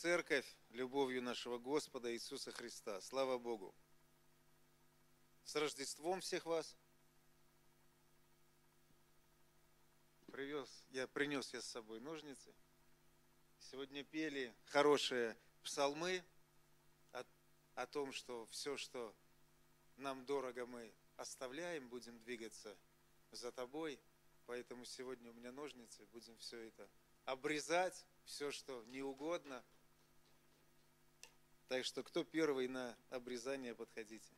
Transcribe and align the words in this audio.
Церковь 0.00 0.46
любовью 0.70 1.20
нашего 1.20 1.58
Господа 1.58 2.14
Иисуса 2.14 2.52
Христа. 2.52 3.00
Слава 3.00 3.36
Богу! 3.36 3.74
С 5.42 5.56
Рождеством 5.56 6.20
всех 6.20 6.46
вас! 6.46 6.76
Привез, 10.30 10.84
я 10.90 11.08
принес 11.08 11.52
я 11.52 11.60
с 11.60 11.66
собой 11.66 11.98
ножницы. 11.98 12.54
Сегодня 13.58 14.04
пели 14.04 14.54
хорошие 14.66 15.36
псалмы 15.64 16.24
о, 17.10 17.24
о 17.74 17.86
том, 17.88 18.12
что 18.12 18.46
все, 18.46 18.76
что 18.76 19.12
нам 19.96 20.24
дорого, 20.24 20.64
мы 20.64 20.94
оставляем, 21.16 21.88
будем 21.88 22.20
двигаться 22.20 22.78
за 23.32 23.50
тобой. 23.50 23.98
Поэтому 24.46 24.84
сегодня 24.84 25.32
у 25.32 25.34
меня 25.34 25.50
ножницы, 25.50 26.06
будем 26.12 26.38
все 26.38 26.60
это 26.68 26.88
обрезать, 27.24 28.06
все, 28.24 28.52
что 28.52 28.84
не 28.84 29.02
угодно. 29.02 29.64
Так 31.68 31.84
что 31.84 32.02
кто 32.02 32.24
первый 32.24 32.66
на 32.66 32.96
обрезание, 33.10 33.74
подходите. 33.74 34.32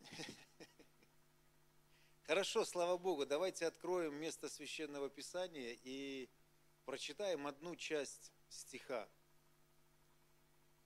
Хорошо, 2.26 2.64
слава 2.64 2.98
Богу, 2.98 3.26
давайте 3.26 3.64
откроем 3.68 4.16
место 4.16 4.48
Священного 4.48 5.08
Писания 5.08 5.78
и 5.84 6.28
прочитаем 6.84 7.46
одну 7.46 7.76
часть 7.76 8.32
стиха. 8.48 9.08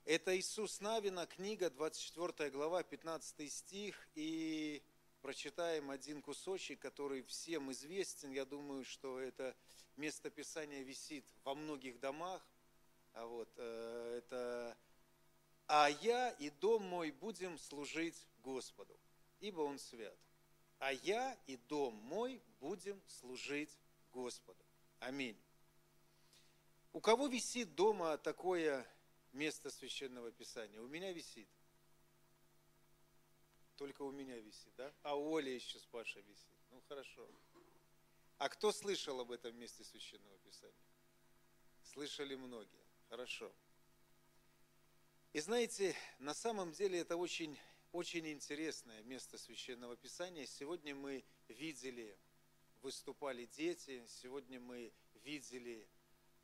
Это 0.05 0.39
Иисус 0.39 0.81
Навина, 0.81 1.27
книга, 1.27 1.71
24 1.71 2.51
глава, 2.51 2.83
15 2.83 3.51
стих, 3.51 4.09
и 4.15 4.83
прочитаем 5.23 5.91
один 5.91 6.21
кусочек, 6.21 6.81
который 6.81 7.23
всем 7.23 7.73
известен. 7.73 8.31
Я 8.31 8.45
думаю, 8.45 8.85
что 8.85 9.19
это 9.19 9.57
место 9.97 10.29
Писания 10.29 10.83
висит 10.83 11.25
во 11.45 11.55
многих 11.55 11.99
домах. 11.99 12.43
А 13.13 13.27
вот, 13.27 13.49
э, 13.57 14.15
это 14.19 14.77
«А 15.67 15.89
я 15.89 16.31
и 16.31 16.51
дом 16.51 16.83
мой 16.85 17.11
будем 17.11 17.59
служить 17.59 18.27
Господу, 18.43 18.99
ибо 19.41 19.61
Он 19.61 19.79
свят» 19.79 20.17
а 20.81 20.93
я 20.93 21.39
и 21.47 21.57
дом 21.57 21.95
мой 21.95 22.43
будем 22.59 23.01
служить 23.07 23.79
Господу. 24.13 24.65
Аминь. 24.99 25.39
У 26.93 27.01
кого 27.01 27.29
висит 27.29 27.75
дома 27.75 28.17
такое 28.17 28.87
место 29.33 29.71
священного 29.71 30.33
писания? 30.33 30.81
У 30.81 30.89
меня 30.89 31.13
висит. 31.13 31.49
Только 33.77 34.03
у 34.03 34.11
меня 34.11 34.39
висит, 34.39 34.75
да? 34.77 34.93
А 35.03 35.17
у 35.17 35.37
Оли 35.37 35.51
еще 35.51 35.79
с 35.79 35.85
Пашей 35.85 36.23
висит. 36.23 36.57
Ну 36.71 36.81
хорошо. 36.89 37.29
А 38.39 38.49
кто 38.49 38.73
слышал 38.73 39.21
об 39.21 39.31
этом 39.33 39.55
месте 39.57 39.85
священного 39.85 40.39
писания? 40.39 40.75
Слышали 41.93 42.37
многие. 42.37 42.80
Хорошо. 43.11 43.53
И 45.33 45.41
знаете, 45.41 45.97
на 46.21 46.33
самом 46.33 46.71
деле 46.71 47.01
это 47.01 47.17
очень 47.17 47.59
очень 47.91 48.25
интересное 48.29 49.03
место 49.03 49.37
Священного 49.37 49.97
Писания. 49.97 50.47
Сегодня 50.47 50.95
мы 50.95 51.25
видели, 51.49 52.17
выступали 52.83 53.47
дети, 53.47 54.07
сегодня 54.07 54.61
мы 54.61 54.93
видели 55.25 55.89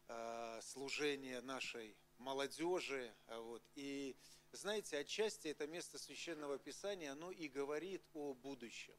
э, 0.08 0.60
служение 0.60 1.40
нашей 1.40 1.96
молодежи. 2.18 3.14
А 3.28 3.38
вот. 3.38 3.62
И 3.76 4.16
знаете, 4.50 4.98
отчасти 4.98 5.46
это 5.46 5.68
место 5.68 5.98
Священного 5.98 6.58
Писания, 6.58 7.12
оно 7.12 7.30
и 7.30 7.46
говорит 7.46 8.02
о 8.12 8.34
будущем. 8.34 8.96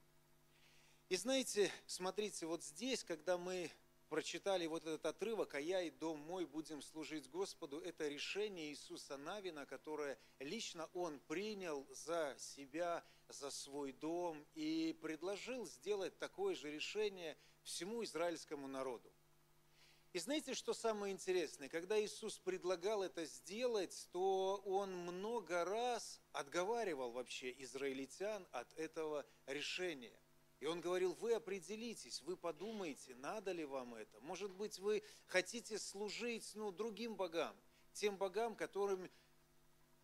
И 1.10 1.18
знаете, 1.18 1.70
смотрите, 1.86 2.46
вот 2.46 2.64
здесь, 2.64 3.04
когда 3.04 3.38
мы 3.38 3.70
прочитали 4.10 4.66
вот 4.66 4.84
этот 4.84 5.06
отрывок, 5.06 5.56
а 5.56 5.60
я 5.60 5.82
и 5.82 5.90
дом 5.90 6.20
мой 6.20 6.46
будем 6.46 6.82
служить 6.82 7.30
Господу, 7.30 7.80
это 7.80 8.08
решение 8.08 8.70
Иисуса 8.70 9.18
Навина, 9.18 9.66
которое 9.66 10.18
лично 10.40 10.90
Он 10.94 11.20
принял 11.28 11.86
за 11.92 12.36
себя, 12.40 13.04
за 13.30 13.50
свой 13.50 13.92
дом 13.92 14.46
и 14.56 14.98
предложил 15.02 15.66
сделать 15.66 16.18
такое 16.18 16.56
же 16.56 16.72
решение 16.72 17.38
всему 17.64 18.04
израильскому 18.04 18.68
народу. 18.68 19.12
И 20.14 20.20
знаете, 20.20 20.54
что 20.54 20.74
самое 20.74 21.14
интересное? 21.14 21.70
Когда 21.70 22.02
Иисус 22.04 22.40
предлагал 22.40 23.04
это 23.04 23.26
сделать, 23.26 24.08
то 24.12 24.62
Он 24.66 24.96
много 24.96 25.66
раз 25.66 26.22
отговаривал 26.32 27.12
вообще 27.12 27.54
израильтян 27.60 28.48
от 28.52 28.74
этого 28.80 29.26
решения. 29.46 30.18
И 30.60 30.66
он 30.66 30.82
говорил, 30.82 31.14
вы 31.14 31.34
определитесь, 31.34 32.22
вы 32.24 32.36
подумайте, 32.36 33.14
надо 33.16 33.52
ли 33.52 33.64
вам 33.64 33.94
это. 33.94 34.20
Может 34.22 34.52
быть, 34.52 34.80
вы 34.80 35.04
хотите 35.28 35.78
служить 35.78 36.52
ну, 36.56 36.72
другим 36.72 37.16
богам, 37.16 37.56
тем 37.94 38.18
богам, 38.18 38.56
которым, 38.56 39.08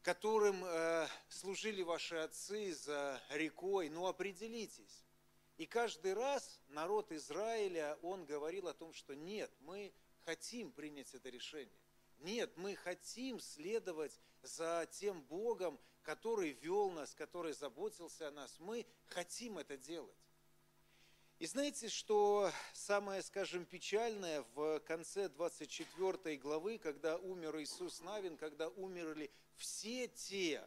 которым 0.04 0.64
э, 0.64 1.08
служили 1.30 1.82
ваши 1.82 2.16
отцы 2.18 2.74
за 2.76 3.20
рекой. 3.32 3.90
Ну, 3.90 4.06
определитесь. 4.06 5.04
И 5.58 5.66
каждый 5.66 6.14
раз 6.14 6.60
народ 6.68 7.12
Израиля, 7.12 7.98
он 8.04 8.26
говорил 8.26 8.68
о 8.68 8.74
том, 8.74 8.94
что 8.94 9.16
нет, 9.16 9.52
мы 9.62 9.92
хотим 10.26 10.72
принять 10.72 11.14
это 11.16 11.30
решение. 11.30 11.80
Нет, 12.20 12.56
мы 12.58 12.76
хотим 12.76 13.40
следовать 13.40 14.20
за 14.44 14.88
тем 14.92 15.22
Богом, 15.24 15.80
который 16.04 16.52
вел 16.52 16.92
нас, 16.92 17.14
который 17.16 17.54
заботился 17.54 18.28
о 18.28 18.32
нас. 18.32 18.60
Мы 18.60 18.86
хотим 19.08 19.58
это 19.58 19.78
делать. 19.78 20.16
И 21.40 21.46
знаете, 21.46 21.90
что 21.90 22.52
самое, 22.74 23.22
скажем, 23.22 23.66
печальное 23.66 24.46
в 24.56 24.80
конце 24.82 25.28
24 25.28 26.38
главы, 26.38 26.78
когда 26.78 27.18
умер 27.18 27.60
Иисус 27.60 28.02
Навин, 28.02 28.38
когда 28.38 28.70
умерли 28.70 29.32
все 29.58 30.08
те, 30.08 30.64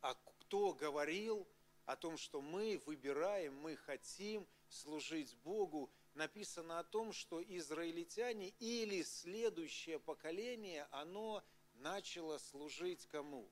а 0.00 0.14
кто 0.14 0.72
говорил 0.72 1.48
о 1.86 1.96
том, 1.96 2.16
что 2.16 2.40
мы 2.40 2.80
выбираем, 2.86 3.56
мы 3.56 3.76
хотим 3.76 4.46
служить 4.68 5.34
Богу, 5.38 5.90
написано 6.14 6.78
о 6.78 6.84
том, 6.84 7.12
что 7.12 7.42
израильтяне 7.42 8.50
или 8.60 9.02
следующее 9.02 9.98
поколение, 9.98 10.86
оно 10.90 11.42
начало 11.74 12.38
служить 12.38 13.06
кому? 13.06 13.50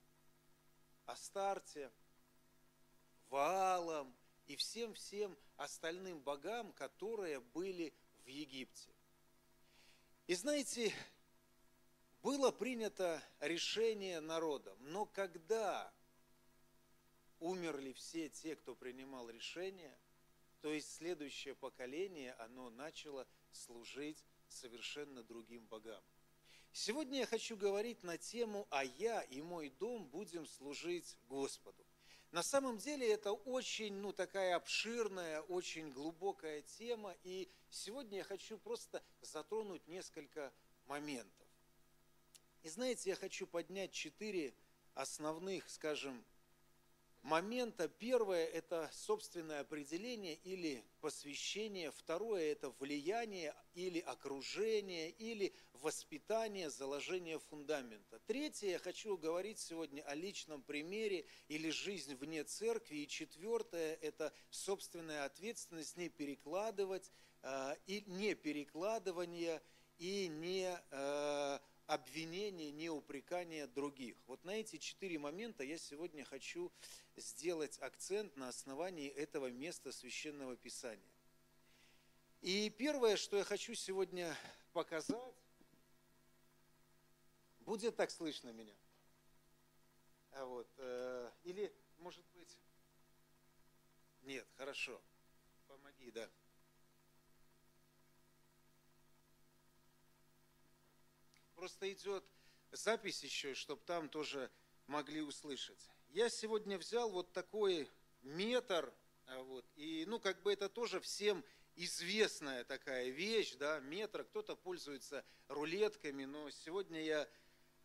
Астарте, 1.07 1.91
Ваалам 3.31 4.15
и 4.47 4.57
всем-всем 4.57 5.37
остальным 5.57 6.21
богам, 6.21 6.73
которые 6.73 7.41
были 7.41 7.93
в 8.25 8.27
Египте. 8.27 8.91
И 10.27 10.35
знаете, 10.35 10.93
было 12.23 12.51
принято 12.51 13.23
решение 13.41 14.21
народом, 14.21 14.77
но 14.81 15.07
когда 15.07 15.93
умерли 17.41 17.93
все 17.93 18.29
те, 18.29 18.55
кто 18.55 18.75
принимал 18.75 19.29
решение, 19.29 19.99
то 20.61 20.73
есть 20.73 20.95
следующее 20.95 21.57
поколение, 21.57 22.35
оно 22.35 22.71
начало 22.71 23.27
служить 23.51 24.25
совершенно 24.47 25.25
другим 25.25 25.67
богам. 25.67 26.03
Сегодня 26.73 27.19
я 27.19 27.27
хочу 27.27 27.57
говорить 27.57 28.03
на 28.03 28.17
тему 28.17 28.67
«А 28.71 28.85
я 28.85 29.23
и 29.23 29.43
мой 29.43 29.71
дом 29.71 30.07
будем 30.07 30.47
служить 30.47 31.19
Господу». 31.29 31.85
На 32.33 32.43
самом 32.43 32.79
деле 32.79 33.13
это 33.13 33.33
очень, 33.33 33.93
ну, 33.93 34.11
такая 34.11 34.57
обширная, 34.57 35.43
очень 35.43 35.91
глубокая 35.91 36.63
тема, 36.63 37.15
и 37.25 37.47
сегодня 37.69 38.19
я 38.19 38.25
хочу 38.25 38.57
просто 38.57 39.03
затронуть 39.21 39.87
несколько 39.87 40.51
моментов. 40.87 41.47
И 42.63 42.71
знаете, 42.71 43.11
я 43.11 43.17
хочу 43.17 43.47
поднять 43.47 43.93
четыре 43.93 44.55
основных, 44.95 45.69
скажем, 45.69 46.25
момента. 47.23 47.89
Первое– 47.89 48.45
это 48.53 48.91
собственное 48.93 49.61
определение 49.61 50.35
или 50.45 50.85
посвящение. 51.01 51.91
Второе– 51.91 52.43
это 52.53 52.71
влияние 52.79 53.55
или 53.75 54.01
окружение, 54.01 55.11
или 55.11 55.55
воспитание, 55.73 56.71
заложение 56.71 57.39
фундамента. 57.39 58.19
Третье– 58.27 58.69
я 58.71 58.79
хочу 58.79 59.17
говорить 59.17 59.59
сегодня 59.59 60.03
о 60.03 60.15
личном 60.15 60.63
примере 60.63 61.25
или 61.49 61.71
жизнь 61.71 62.15
вне 62.15 62.45
церкви. 62.45 62.99
И 62.99 63.09
четвертое– 63.09 63.99
это 64.03 64.33
собственная 64.51 65.25
ответственность 65.25 65.97
не 65.97 66.09
перекладывать, 66.09 67.11
э, 67.43 67.77
и 67.87 68.05
не 68.07 68.35
перекладывание, 68.35 69.63
и 69.99 70.29
не 70.29 70.77
э, 70.91 71.12
обвинение, 71.93 72.71
не 72.71 72.89
упрекание 72.89 73.67
других. 73.67 74.17
Вот 74.27 74.45
на 74.45 74.53
эти 74.53 74.79
четыре 74.79 75.19
момента 75.19 75.63
я 75.63 75.77
сегодня 75.77 76.25
хочу 76.25 76.73
сделать 77.17 77.79
акцент 77.81 78.37
на 78.37 78.49
основании 78.49 79.09
этого 79.09 79.51
места 79.51 79.93
Священного 79.93 80.57
Писания. 80.57 81.13
И 82.41 82.71
первое, 82.71 83.17
что 83.17 83.37
я 83.37 83.45
хочу 83.45 83.75
сегодня 83.75 84.35
показать, 84.73 85.35
будет 87.61 87.95
так 87.97 88.11
слышно 88.11 88.51
меня. 88.51 88.75
А 90.33 90.47
вот, 90.47 90.69
э, 90.79 91.31
или, 91.45 91.73
может 91.99 92.25
быть, 92.35 92.59
нет, 94.23 94.47
хорошо, 94.57 95.01
помоги, 95.69 96.11
да. 96.11 96.29
Просто 101.63 101.93
идет 101.93 102.25
запись 102.73 103.23
еще, 103.23 103.55
чтобы 103.55 103.81
там 103.85 104.09
тоже 104.09 104.51
могли 104.89 105.21
услышать. 105.21 105.79
Я 106.09 106.29
сегодня 106.29 106.77
взял 106.77 107.09
вот 107.09 107.33
такой 107.33 107.89
метр, 108.23 108.93
а, 109.29 109.41
вот, 109.43 109.65
и, 109.77 110.05
ну, 110.09 110.19
как 110.19 110.43
бы 110.43 110.53
это 110.53 110.69
тоже 110.69 110.99
всем 110.99 111.45
известная 111.77 112.65
такая 112.65 113.11
вещь, 113.11 113.55
да, 113.61 113.79
метр, 113.79 114.25
кто-то 114.25 114.57
пользуется 114.57 115.25
рулетками, 115.47 116.25
но 116.25 116.51
сегодня 116.51 117.01
я 117.01 117.29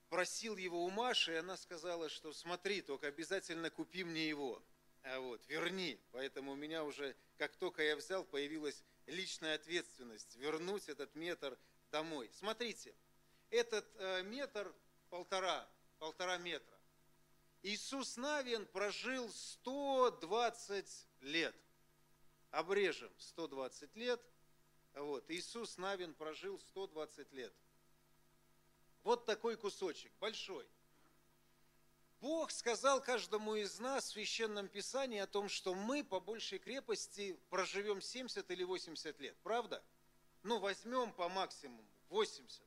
просил 0.10 0.58
его 0.58 0.84
у 0.84 0.90
Маши, 0.90 1.34
и 1.34 1.36
она 1.36 1.56
сказала, 1.56 2.10
что 2.10 2.34
смотри, 2.34 2.82
только 2.82 3.06
обязательно 3.06 3.70
купи 3.70 4.04
мне 4.04 4.28
его, 4.28 4.60
а 5.04 5.20
вот, 5.20 5.46
верни. 5.50 6.00
Поэтому 6.14 6.54
у 6.54 6.56
меня 6.56 6.84
уже, 6.84 7.16
как 7.38 7.56
только 7.56 7.84
я 7.84 7.96
взял, 7.96 8.26
появилась 8.26 8.84
личная 9.06 9.54
ответственность 9.54 10.36
вернуть 10.36 10.90
этот 10.90 11.14
метр 11.14 11.56
домой. 11.92 12.28
Смотрите, 12.34 12.96
этот 13.50 13.86
э, 13.96 14.24
метр 14.24 14.74
полтора, 15.10 15.68
полтора 16.00 16.38
метра. 16.38 16.78
Иисус 17.64 18.18
Навин 18.18 18.66
прожил 18.68 19.30
120 19.30 21.08
лет. 21.22 21.56
Обрежем 22.52 23.12
120 23.18 23.96
лет. 23.96 24.22
Вот, 24.94 25.30
Иисус 25.30 25.78
Навин 25.78 26.14
прожил 26.14 26.60
120 26.60 27.34
лет. 27.34 27.54
Вот 29.04 29.26
такой 29.26 29.56
кусочек, 29.58 30.12
большой. 30.20 30.66
Бог 32.20 32.52
сказал 32.52 33.02
каждому 33.02 33.56
из 33.56 33.80
нас 33.80 34.06
в 34.06 34.08
Священном 34.14 34.68
Писании 34.68 35.20
о 35.20 35.28
том, 35.28 35.50
что 35.50 35.76
мы 35.76 36.04
по 36.04 36.20
большей 36.20 36.58
крепости 36.58 37.38
проживем 37.50 38.02
70 38.02 38.50
или 38.50 38.64
80 38.64 39.20
лет. 39.20 39.38
Правда? 39.44 39.84
Ну, 40.42 40.60
возьмем 40.60 41.14
по 41.14 41.30
максимуму 41.30 41.86
80. 42.10 42.67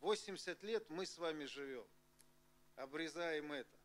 80 0.00 0.62
лет 0.62 0.88
мы 0.90 1.06
с 1.06 1.18
вами 1.18 1.44
живем. 1.44 1.86
Обрезаем 2.76 3.52
это. 3.52 3.78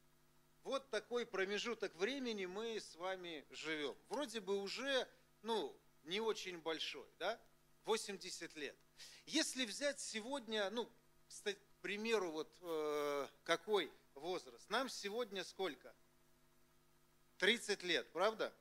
Вот 0.64 0.90
такой 0.90 1.26
промежуток 1.26 1.96
времени 1.96 2.46
мы 2.46 2.80
с 2.80 2.96
вами 2.96 3.46
живем. 3.52 3.96
Вроде 4.10 4.40
бы 4.40 4.58
уже, 4.58 5.08
ну, 5.44 5.78
не 6.06 6.20
очень 6.20 6.60
большой, 6.60 7.08
да? 7.20 7.40
80 7.84 8.56
лет. 8.56 8.76
Если 9.26 9.66
взять 9.66 10.00
сегодня, 10.00 10.70
ну, 10.72 10.90
к 11.44 11.56
примеру, 11.82 12.32
вот 12.32 12.58
э, 12.62 13.28
какой 13.44 13.92
возраст? 14.16 14.68
Нам 14.70 14.90
сегодня 14.90 15.44
сколько? 15.44 15.94
30 17.38 17.84
лет, 17.84 18.12
правда? 18.12 18.54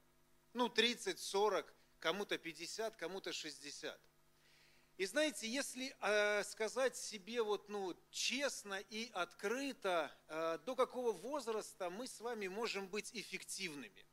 Ну, 0.52 0.68
30, 0.68 1.18
40, 1.18 1.72
кому-то 2.00 2.36
50, 2.36 2.96
кому-то 2.96 3.32
60. 3.32 3.98
И 4.96 5.06
знаете, 5.06 5.48
если 5.48 5.94
э, 6.00 6.44
сказать 6.44 6.96
себе 6.96 7.42
вот, 7.42 7.68
ну, 7.68 7.96
честно 8.10 8.74
и 8.90 9.10
открыто, 9.12 10.12
э, 10.28 10.58
до 10.64 10.76
какого 10.76 11.10
возраста 11.10 11.90
мы 11.90 12.06
с 12.06 12.20
вами 12.20 12.46
можем 12.46 12.86
быть 12.86 13.10
эффективными 13.12 14.06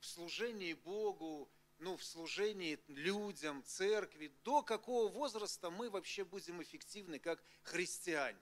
в 0.00 0.06
служении 0.06 0.74
Богу, 0.74 1.50
ну, 1.78 1.96
в 1.96 2.04
служении 2.04 2.78
людям, 2.88 3.64
церкви, 3.64 4.30
до 4.44 4.62
какого 4.62 5.08
возраста 5.08 5.70
мы 5.70 5.88
вообще 5.88 6.24
будем 6.24 6.62
эффективны 6.62 7.18
как 7.18 7.42
христиане? 7.62 8.38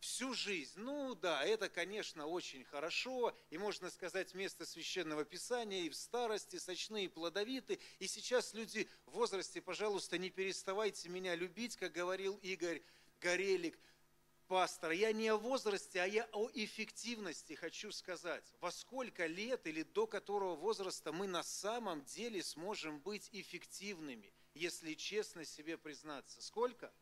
Всю 0.00 0.34
жизнь. 0.34 0.78
Ну 0.80 1.14
да, 1.14 1.44
это, 1.44 1.68
конечно, 1.68 2.26
очень 2.26 2.64
хорошо, 2.64 3.36
и 3.50 3.58
можно 3.58 3.90
сказать, 3.90 4.34
место 4.34 4.64
священного 4.64 5.24
писания 5.24 5.82
и 5.82 5.88
в 5.88 5.96
старости, 5.96 6.56
сочные 6.56 7.06
и 7.06 7.08
плодовиты. 7.08 7.78
И 7.98 8.06
сейчас 8.06 8.54
люди 8.54 8.88
в 9.06 9.12
возрасте, 9.12 9.60
пожалуйста, 9.60 10.18
не 10.18 10.30
переставайте 10.30 11.08
меня 11.08 11.34
любить, 11.34 11.76
как 11.76 11.92
говорил 11.92 12.38
Игорь 12.42 12.82
Горелик, 13.20 13.78
пастор. 14.46 14.92
Я 14.92 15.12
не 15.12 15.28
о 15.28 15.36
возрасте, 15.36 16.00
а 16.00 16.06
я 16.06 16.28
о 16.32 16.48
эффективности 16.54 17.54
хочу 17.54 17.92
сказать. 17.92 18.44
Во 18.60 18.72
сколько 18.72 19.26
лет 19.26 19.66
или 19.66 19.82
до 19.82 20.06
которого 20.06 20.56
возраста 20.56 21.12
мы 21.12 21.26
на 21.26 21.42
самом 21.42 22.04
деле 22.04 22.42
сможем 22.42 22.98
быть 23.00 23.28
эффективными, 23.32 24.32
если 24.54 24.94
честно 24.94 25.44
себе 25.44 25.76
признаться. 25.76 26.40
Сколько? 26.40 26.92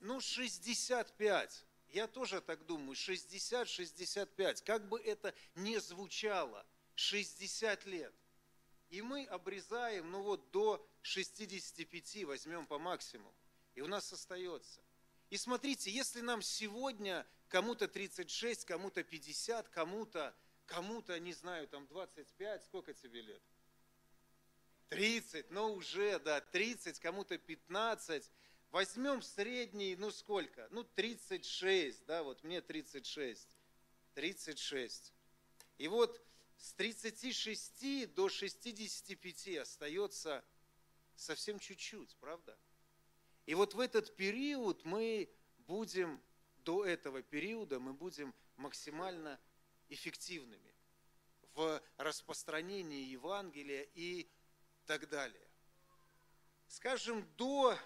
Ну, 0.00 0.20
65. 0.20 1.64
Я 1.92 2.06
тоже 2.06 2.40
так 2.40 2.64
думаю, 2.66 2.94
60-65, 2.94 4.62
как 4.64 4.88
бы 4.88 5.00
это 5.00 5.34
ни 5.54 5.76
звучало, 5.78 6.64
60 6.94 7.84
лет. 7.86 8.14
И 8.90 9.02
мы 9.02 9.24
обрезаем, 9.24 10.10
ну 10.10 10.22
вот 10.22 10.50
до 10.50 10.86
65 11.02 12.24
возьмем 12.24 12.66
по 12.66 12.78
максимуму. 12.78 13.34
И 13.74 13.80
у 13.80 13.86
нас 13.86 14.12
остается. 14.12 14.80
И 15.30 15.36
смотрите, 15.36 15.90
если 15.90 16.20
нам 16.20 16.42
сегодня 16.42 17.26
кому-то 17.48 17.86
36, 17.86 18.64
кому-то 18.64 19.04
50, 19.04 19.68
кому-то, 19.68 20.34
кому-то, 20.66 21.18
не 21.20 21.32
знаю, 21.32 21.68
там 21.68 21.86
25, 21.86 22.64
сколько 22.64 22.92
тебе 22.94 23.22
лет? 23.22 23.42
30, 24.88 25.50
но 25.52 25.72
уже, 25.72 26.18
да, 26.18 26.40
30, 26.40 26.98
кому-то 26.98 27.38
15, 27.38 28.28
Возьмем 28.70 29.20
средний, 29.20 29.96
ну 29.96 30.12
сколько? 30.12 30.68
Ну 30.70 30.84
36, 30.84 32.04
да, 32.06 32.22
вот 32.22 32.44
мне 32.44 32.60
36. 32.60 33.48
36. 34.14 35.12
И 35.78 35.88
вот 35.88 36.22
с 36.56 36.72
36 36.74 38.14
до 38.14 38.28
65 38.28 39.56
остается 39.56 40.44
совсем 41.16 41.58
чуть-чуть, 41.58 42.14
правда? 42.20 42.56
И 43.46 43.54
вот 43.54 43.74
в 43.74 43.80
этот 43.80 44.14
период 44.14 44.84
мы 44.84 45.28
будем, 45.66 46.20
до 46.58 46.84
этого 46.84 47.22
периода 47.22 47.80
мы 47.80 47.92
будем 47.92 48.32
максимально 48.56 49.40
эффективными 49.88 50.74
в 51.54 51.82
распространении 51.96 53.02
Евангелия 53.04 53.88
и 53.94 54.28
так 54.86 55.08
далее. 55.08 55.48
Скажем, 56.68 57.26
до 57.36 57.76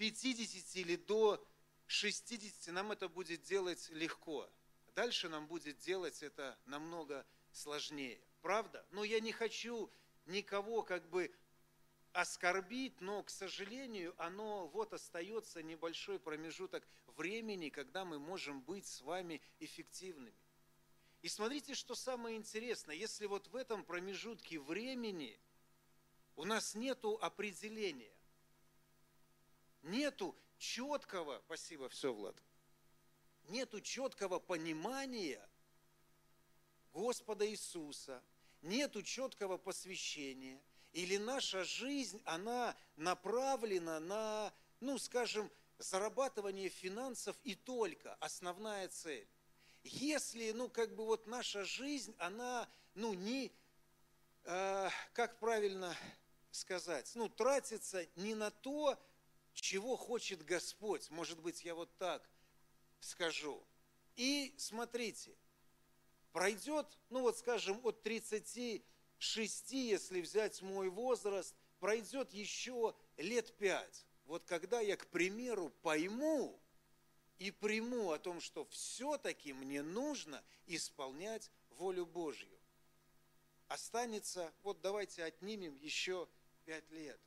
50 0.00 0.76
или 0.76 0.96
до 0.96 1.46
60 1.86 2.72
нам 2.72 2.90
это 2.90 3.06
будет 3.10 3.42
делать 3.42 3.90
легко. 3.90 4.50
Дальше 4.94 5.28
нам 5.28 5.46
будет 5.46 5.76
делать 5.80 6.22
это 6.22 6.58
намного 6.64 7.26
сложнее. 7.52 8.18
Правда? 8.40 8.86
Но 8.92 9.04
я 9.04 9.20
не 9.20 9.32
хочу 9.32 9.92
никого 10.24 10.82
как 10.82 11.06
бы 11.10 11.30
оскорбить, 12.14 12.98
но, 13.02 13.22
к 13.22 13.28
сожалению, 13.28 14.14
оно 14.16 14.68
вот 14.68 14.94
остается 14.94 15.62
небольшой 15.62 16.18
промежуток 16.18 16.82
времени, 17.18 17.68
когда 17.68 18.06
мы 18.06 18.18
можем 18.18 18.62
быть 18.62 18.86
с 18.86 19.02
вами 19.02 19.42
эффективными. 19.58 20.32
И 21.20 21.28
смотрите, 21.28 21.74
что 21.74 21.94
самое 21.94 22.38
интересное, 22.38 22.96
если 22.96 23.26
вот 23.26 23.48
в 23.48 23.54
этом 23.54 23.84
промежутке 23.84 24.60
времени 24.60 25.38
у 26.36 26.46
нас 26.46 26.74
нет 26.74 27.04
определения, 27.20 28.14
нету 29.82 30.36
четкого, 30.58 31.40
спасибо, 31.46 31.88
все, 31.88 32.12
Влад, 32.12 32.36
нету 33.48 33.80
четкого 33.80 34.38
понимания 34.38 35.46
Господа 36.92 37.48
Иисуса, 37.48 38.22
нету 38.62 39.02
четкого 39.02 39.58
посвящения, 39.58 40.60
или 40.92 41.16
наша 41.16 41.64
жизнь, 41.64 42.20
она 42.24 42.76
направлена 42.96 44.00
на, 44.00 44.52
ну, 44.80 44.98
скажем, 44.98 45.50
зарабатывание 45.78 46.68
финансов 46.68 47.36
и 47.44 47.54
только 47.54 48.14
основная 48.14 48.88
цель. 48.88 49.26
Если, 49.82 50.50
ну, 50.52 50.68
как 50.68 50.94
бы 50.94 51.06
вот 51.06 51.26
наша 51.26 51.64
жизнь, 51.64 52.14
она, 52.18 52.68
ну, 52.94 53.14
не, 53.14 53.52
э, 54.44 54.88
как 55.12 55.38
правильно 55.38 55.96
сказать, 56.50 57.10
ну, 57.14 57.28
тратится 57.28 58.06
не 58.16 58.34
на 58.34 58.50
то, 58.50 58.98
чего 59.54 59.96
хочет 59.96 60.44
Господь. 60.44 61.10
Может 61.10 61.40
быть, 61.40 61.64
я 61.64 61.74
вот 61.74 61.90
так 61.98 62.28
скажу. 63.00 63.62
И 64.16 64.54
смотрите, 64.58 65.34
пройдет, 66.32 66.86
ну 67.08 67.22
вот 67.22 67.38
скажем, 67.38 67.80
от 67.84 68.02
36, 68.02 69.72
если 69.72 70.20
взять 70.20 70.62
мой 70.62 70.88
возраст, 70.88 71.54
пройдет 71.78 72.32
еще 72.32 72.94
лет 73.16 73.56
пять. 73.56 74.04
Вот 74.26 74.44
когда 74.44 74.80
я, 74.80 74.96
к 74.96 75.06
примеру, 75.08 75.70
пойму 75.82 76.60
и 77.38 77.50
приму 77.50 78.12
о 78.12 78.18
том, 78.18 78.40
что 78.40 78.64
все-таки 78.66 79.52
мне 79.52 79.82
нужно 79.82 80.42
исполнять 80.66 81.50
волю 81.70 82.06
Божью. 82.06 82.56
Останется, 83.68 84.52
вот 84.62 84.80
давайте 84.80 85.24
отнимем 85.24 85.74
еще 85.76 86.28
пять 86.64 86.88
лет. 86.90 87.20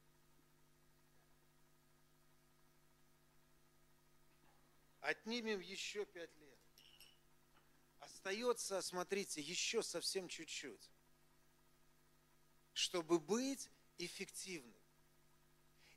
Отнимем 5.04 5.60
еще 5.60 6.06
пять 6.06 6.34
лет. 6.38 6.60
Остается, 8.00 8.82
смотрите, 8.82 9.42
еще 9.42 9.84
совсем 9.84 10.30
чуть-чуть, 10.30 10.90
чтобы 12.72 13.20
быть 13.20 13.70
эффективным. 13.98 14.82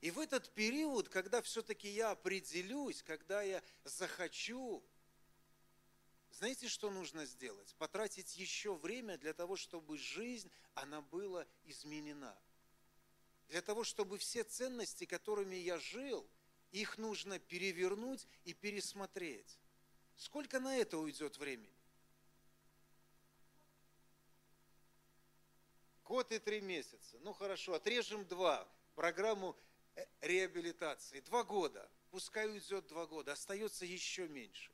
И 0.00 0.10
в 0.10 0.18
этот 0.18 0.52
период, 0.54 1.08
когда 1.08 1.40
все-таки 1.40 1.88
я 1.88 2.10
определюсь, 2.10 3.04
когда 3.04 3.42
я 3.42 3.62
захочу, 3.84 4.84
знаете, 6.32 6.66
что 6.66 6.90
нужно 6.90 7.26
сделать? 7.26 7.76
Потратить 7.76 8.36
еще 8.36 8.74
время 8.74 9.18
для 9.18 9.34
того, 9.34 9.54
чтобы 9.54 9.98
жизнь, 9.98 10.50
она 10.74 11.00
была 11.00 11.46
изменена. 11.62 12.36
Для 13.46 13.62
того, 13.62 13.84
чтобы 13.84 14.18
все 14.18 14.42
ценности, 14.42 15.04
которыми 15.04 15.54
я 15.54 15.78
жил, 15.78 16.28
их 16.76 16.98
нужно 16.98 17.38
перевернуть 17.38 18.26
и 18.44 18.52
пересмотреть. 18.52 19.58
Сколько 20.16 20.60
на 20.60 20.76
это 20.76 20.98
уйдет 20.98 21.38
времени? 21.38 21.72
Год 26.04 26.30
и 26.32 26.38
три 26.38 26.60
месяца. 26.60 27.18
Ну 27.20 27.32
хорошо, 27.32 27.74
отрежем 27.74 28.26
два. 28.26 28.68
Программу 28.94 29.56
э, 29.94 30.04
реабилитации. 30.20 31.20
Два 31.20 31.44
года. 31.44 31.90
Пускай 32.10 32.46
уйдет 32.46 32.86
два 32.86 33.06
года. 33.06 33.32
Остается 33.32 33.84
еще 33.84 34.28
меньше. 34.28 34.70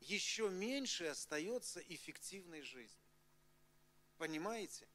Еще 0.00 0.48
меньше 0.48 1.04
остается 1.04 1.80
эффективной 1.80 2.62
жизни. 2.62 3.06
Понимаете? 4.16 4.88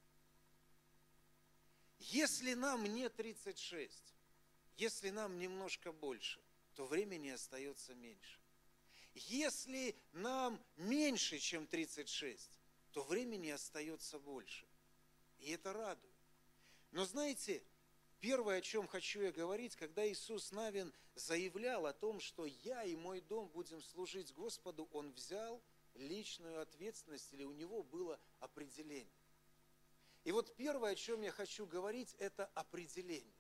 Если 2.00 2.56
нам 2.56 2.84
не 2.84 3.10
36, 3.10 4.17
если 4.78 5.10
нам 5.10 5.40
немножко 5.40 5.92
больше, 5.92 6.40
то 6.76 6.86
времени 6.86 7.30
остается 7.30 7.96
меньше. 7.96 8.40
Если 9.16 9.96
нам 10.14 10.64
меньше, 10.76 11.40
чем 11.40 11.66
36, 11.66 12.60
то 12.92 13.04
времени 13.04 13.50
остается 13.50 14.20
больше. 14.20 14.66
И 15.40 15.52
это 15.52 15.74
радует. 15.74 16.14
Но 16.92 17.06
знаете, 17.06 17.64
первое, 18.20 18.58
о 18.58 18.62
чем 18.62 18.88
хочу 18.88 19.22
я 19.22 19.32
говорить, 19.32 19.76
когда 19.76 20.08
Иисус 20.08 20.52
Навин 20.52 20.94
заявлял 21.16 21.88
о 21.88 21.94
том, 21.94 22.20
что 22.20 22.46
я 22.46 22.84
и 22.84 22.96
мой 22.96 23.22
дом 23.22 23.48
будем 23.50 23.82
служить 23.82 24.34
Господу, 24.34 24.88
он 24.92 25.12
взял 25.14 25.62
личную 25.96 26.62
ответственность, 26.62 27.34
или 27.34 27.44
у 27.44 27.52
него 27.52 27.82
было 27.82 28.20
определение. 28.40 29.12
И 30.24 30.32
вот 30.32 30.56
первое, 30.56 30.92
о 30.92 30.96
чем 30.96 31.22
я 31.22 31.32
хочу 31.32 31.66
говорить, 31.66 32.14
это 32.20 32.46
определение. 32.54 33.37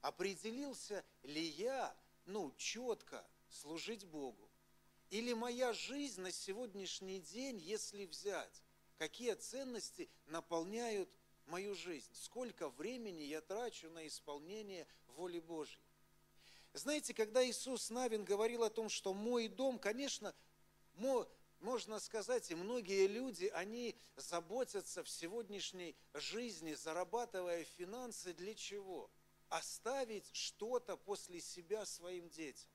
Определился 0.00 1.04
ли 1.22 1.42
я, 1.42 1.96
ну, 2.26 2.52
четко 2.56 3.26
служить 3.48 4.04
Богу? 4.04 4.48
Или 5.10 5.32
моя 5.32 5.72
жизнь 5.72 6.20
на 6.20 6.30
сегодняшний 6.30 7.20
день, 7.20 7.58
если 7.58 8.04
взять, 8.04 8.62
какие 8.98 9.34
ценности 9.34 10.08
наполняют 10.26 11.08
мою 11.46 11.74
жизнь, 11.74 12.10
сколько 12.12 12.68
времени 12.68 13.22
я 13.22 13.40
трачу 13.40 13.88
на 13.90 14.06
исполнение 14.06 14.86
воли 15.06 15.40
Божьей. 15.40 15.82
Знаете, 16.74 17.14
когда 17.14 17.44
Иисус 17.48 17.88
Навин 17.90 18.24
говорил 18.24 18.62
о 18.62 18.70
том, 18.70 18.90
что 18.90 19.14
мой 19.14 19.48
дом, 19.48 19.78
конечно, 19.78 20.34
можно 21.60 21.98
сказать, 21.98 22.50
и 22.50 22.54
многие 22.54 23.06
люди, 23.06 23.46
они 23.46 23.96
заботятся 24.16 25.02
в 25.02 25.08
сегодняшней 25.08 25.96
жизни, 26.12 26.74
зарабатывая 26.74 27.64
финансы 27.64 28.34
для 28.34 28.54
чего? 28.54 29.10
Оставить 29.48 30.28
что-то 30.34 30.96
после 30.96 31.40
себя 31.40 31.86
своим 31.86 32.28
детям. 32.28 32.68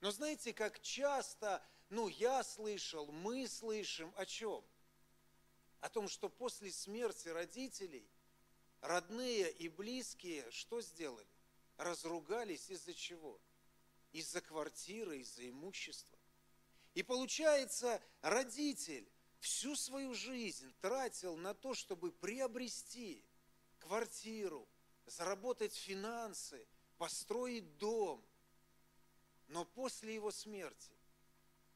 Но 0.00 0.10
знаете, 0.10 0.52
как 0.52 0.80
часто, 0.80 1.62
ну, 1.90 2.08
я 2.08 2.44
слышал, 2.44 3.10
мы 3.10 3.48
слышим 3.48 4.12
о 4.16 4.24
чем? 4.24 4.64
о 5.80 5.88
том, 5.88 6.08
что 6.08 6.28
после 6.28 6.70
смерти 6.72 7.28
родителей 7.28 8.08
родные 8.80 9.50
и 9.52 9.68
близкие 9.68 10.48
что 10.50 10.80
сделали? 10.80 11.26
Разругались 11.76 12.70
из-за 12.70 12.94
чего? 12.94 13.40
Из-за 14.12 14.40
квартиры, 14.40 15.18
из-за 15.18 15.48
имущества. 15.48 16.18
И 16.94 17.02
получается, 17.02 18.02
родитель 18.22 19.08
всю 19.38 19.76
свою 19.76 20.14
жизнь 20.14 20.74
тратил 20.80 21.36
на 21.36 21.54
то, 21.54 21.74
чтобы 21.74 22.10
приобрести 22.10 23.24
квартиру, 23.78 24.68
заработать 25.10 25.74
финансы, 25.74 26.66
построить 26.96 27.78
дом. 27.78 28.24
Но 29.48 29.64
после 29.64 30.14
его 30.14 30.30
смерти 30.30 30.92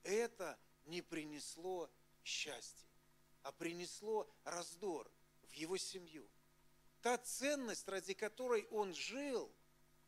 это 0.03 0.59
не 0.85 1.01
принесло 1.03 1.91
счастья 2.25 2.93
а 3.43 3.53
принесло 3.53 4.29
раздор 4.45 5.11
в 5.49 5.53
его 5.53 5.77
семью. 5.77 6.29
Та 7.03 7.19
ценность, 7.19 7.89
ради 7.89 8.15
которой 8.15 8.67
он 8.71 8.95
жил, 8.95 9.53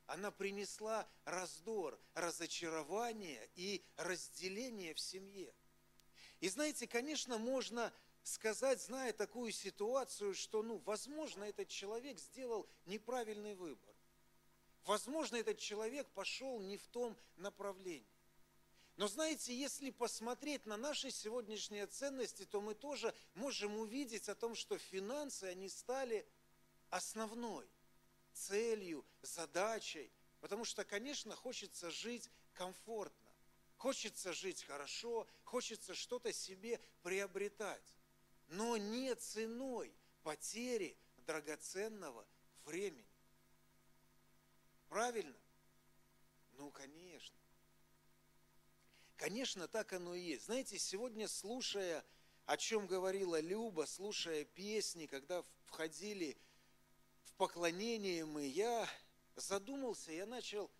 она 0.07 0.31
принесла 0.31 1.09
раздор, 1.25 1.99
разочарование 2.15 3.49
и 3.57 3.85
разделение 3.97 4.95
в 4.95 5.01
семье. 5.01 5.53
И 6.41 6.49
знаете, 6.49 6.87
конечно, 6.87 7.39
можно 7.39 7.93
сказать, 8.25 8.81
зная 8.81 9.13
такую 9.13 9.53
ситуацию, 9.53 10.35
что, 10.35 10.63
ну, 10.63 10.79
возможно, 10.87 11.45
этот 11.45 11.69
человек 11.69 12.19
сделал 12.19 12.67
неправильный 12.87 13.55
выбор. 13.55 13.95
Возможно, 14.85 15.37
этот 15.37 15.59
человек 15.59 16.09
пошел 16.11 16.59
не 16.61 16.77
в 16.77 16.87
том 16.89 17.17
направлении. 17.37 18.07
Но 18.97 19.09
знаете, 19.09 19.57
если 19.57 19.91
посмотреть 19.91 20.67
на 20.67 20.77
наши 20.77 21.11
сегодняшние 21.11 21.87
ценности, 21.87 22.45
то 22.45 22.61
мы 22.61 22.75
тоже 22.75 23.15
можем 23.35 23.77
увидеть 23.77 24.29
о 24.29 24.35
том, 24.35 24.55
что 24.55 24.79
финансы, 24.79 25.45
они 25.45 25.69
стали 25.69 26.27
основной 26.91 27.69
целью, 28.33 29.05
задачей. 29.23 30.11
Потому 30.41 30.65
что, 30.65 30.85
конечно, 30.85 31.35
хочется 31.35 31.91
жить 31.91 32.31
комфортно, 32.53 33.33
хочется 33.77 34.33
жить 34.33 34.63
хорошо, 34.63 35.27
хочется 35.43 35.95
что-то 35.95 36.33
себе 36.33 36.81
приобретать. 37.03 37.94
Но 38.49 38.77
не 38.77 39.15
ценой 39.15 39.93
потери 40.23 40.97
драгоценного 41.27 42.27
времени. 42.65 43.05
Правильно? 44.89 45.37
Ну, 46.53 46.71
конечно. 46.71 47.37
Конечно, 49.17 49.69
так 49.69 49.93
оно 49.93 50.15
и 50.15 50.21
есть. 50.21 50.47
Знаете, 50.47 50.79
сегодня, 50.79 51.29
слушая, 51.29 52.05
о 52.47 52.57
чем 52.57 52.87
говорила 52.87 53.41
Люба, 53.41 53.87
слушая 53.87 54.45
песни, 54.45 55.07
когда 55.07 55.45
входили 55.67 56.37
в 57.25 57.33
поклонение 57.35 58.25
мы, 58.25 58.47
я 58.47 58.89
задумался, 59.35 60.13
я 60.13 60.27
начал 60.27 60.71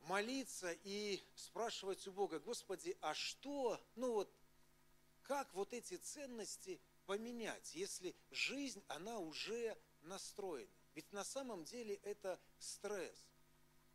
молиться 0.00 0.72
и 0.84 1.22
спрашивать 1.34 2.06
у 2.06 2.12
Бога, 2.12 2.40
Господи, 2.40 2.96
а 3.00 3.14
что, 3.14 3.80
ну 3.94 4.12
вот, 4.12 4.32
как 5.22 5.52
вот 5.54 5.72
эти 5.72 5.96
ценности 5.96 6.80
поменять, 7.06 7.74
если 7.74 8.14
жизнь, 8.30 8.82
она 8.88 9.18
уже 9.18 9.76
настроена? 10.02 10.70
Ведь 10.94 11.10
на 11.12 11.24
самом 11.24 11.64
деле 11.64 11.94
это 12.02 12.38
стресс 12.58 13.32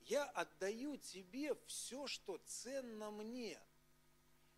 я 0.07 0.23
отдаю 0.23 0.97
тебе 0.97 1.55
все, 1.65 2.07
что 2.07 2.39
ценно 2.45 3.11
мне. 3.11 3.59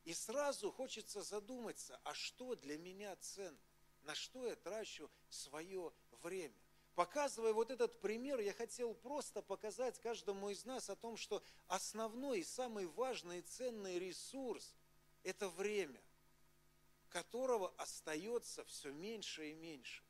И 0.06 0.14
сразу 0.14 0.72
хочется 0.72 1.22
задуматься, 1.22 2.00
а 2.04 2.14
что 2.14 2.56
для 2.56 2.78
меня 2.78 3.16
ценно? 3.18 3.58
На 4.04 4.16
что 4.16 4.48
я 4.48 4.56
трачу 4.56 5.10
свое 5.30 5.92
время? 6.22 6.56
Показывая 6.96 7.54
вот 7.54 7.72
этот 7.72 8.00
пример, 8.00 8.40
я 8.40 8.54
хотел 8.54 8.94
просто 8.94 9.42
показать 9.42 10.00
каждому 10.00 10.50
из 10.50 10.66
нас 10.66 10.90
о 10.90 10.96
том, 10.96 11.18
что 11.18 11.44
основной 11.68 12.42
и 12.42 12.44
самый 12.44 12.86
важный 12.88 13.40
и 13.40 13.44
ценный 13.44 14.00
ресурс– 14.00 14.76
это 15.24 15.50
время, 15.50 16.00
которого 17.10 17.74
остается 17.78 18.64
все 18.66 18.92
меньше 18.92 19.50
и 19.50 19.54
меньше. 19.54 20.04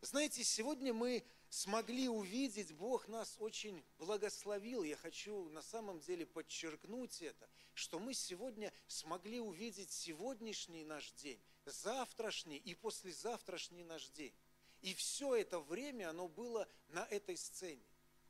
Знаете, 0.00 0.44
сегодня 0.44 0.92
мы 0.92 1.24
смогли 1.48 2.08
увидеть, 2.08 2.72
Бог 2.74 3.08
нас 3.08 3.36
очень 3.38 3.82
благословил. 3.98 4.82
Я 4.82 4.96
хочу 4.96 5.48
на 5.50 5.62
самом 5.62 6.00
деле 6.00 6.26
подчеркнуть 6.26 7.22
это, 7.22 7.48
что 7.74 7.98
мы 7.98 8.14
сегодня 8.14 8.72
смогли 8.86 9.40
увидеть 9.40 9.90
сегодняшний 9.90 10.84
наш 10.84 11.12
день, 11.12 11.40
завтрашний 11.64 12.58
и 12.58 12.74
послезавтрашний 12.74 13.84
наш 13.84 14.08
день. 14.10 14.34
И 14.82 14.94
все 14.94 15.34
это 15.34 15.60
время, 15.60 16.10
оно 16.10 16.28
было 16.28 16.68
на 16.88 17.04
этой 17.06 17.36
сцене. 17.36 17.82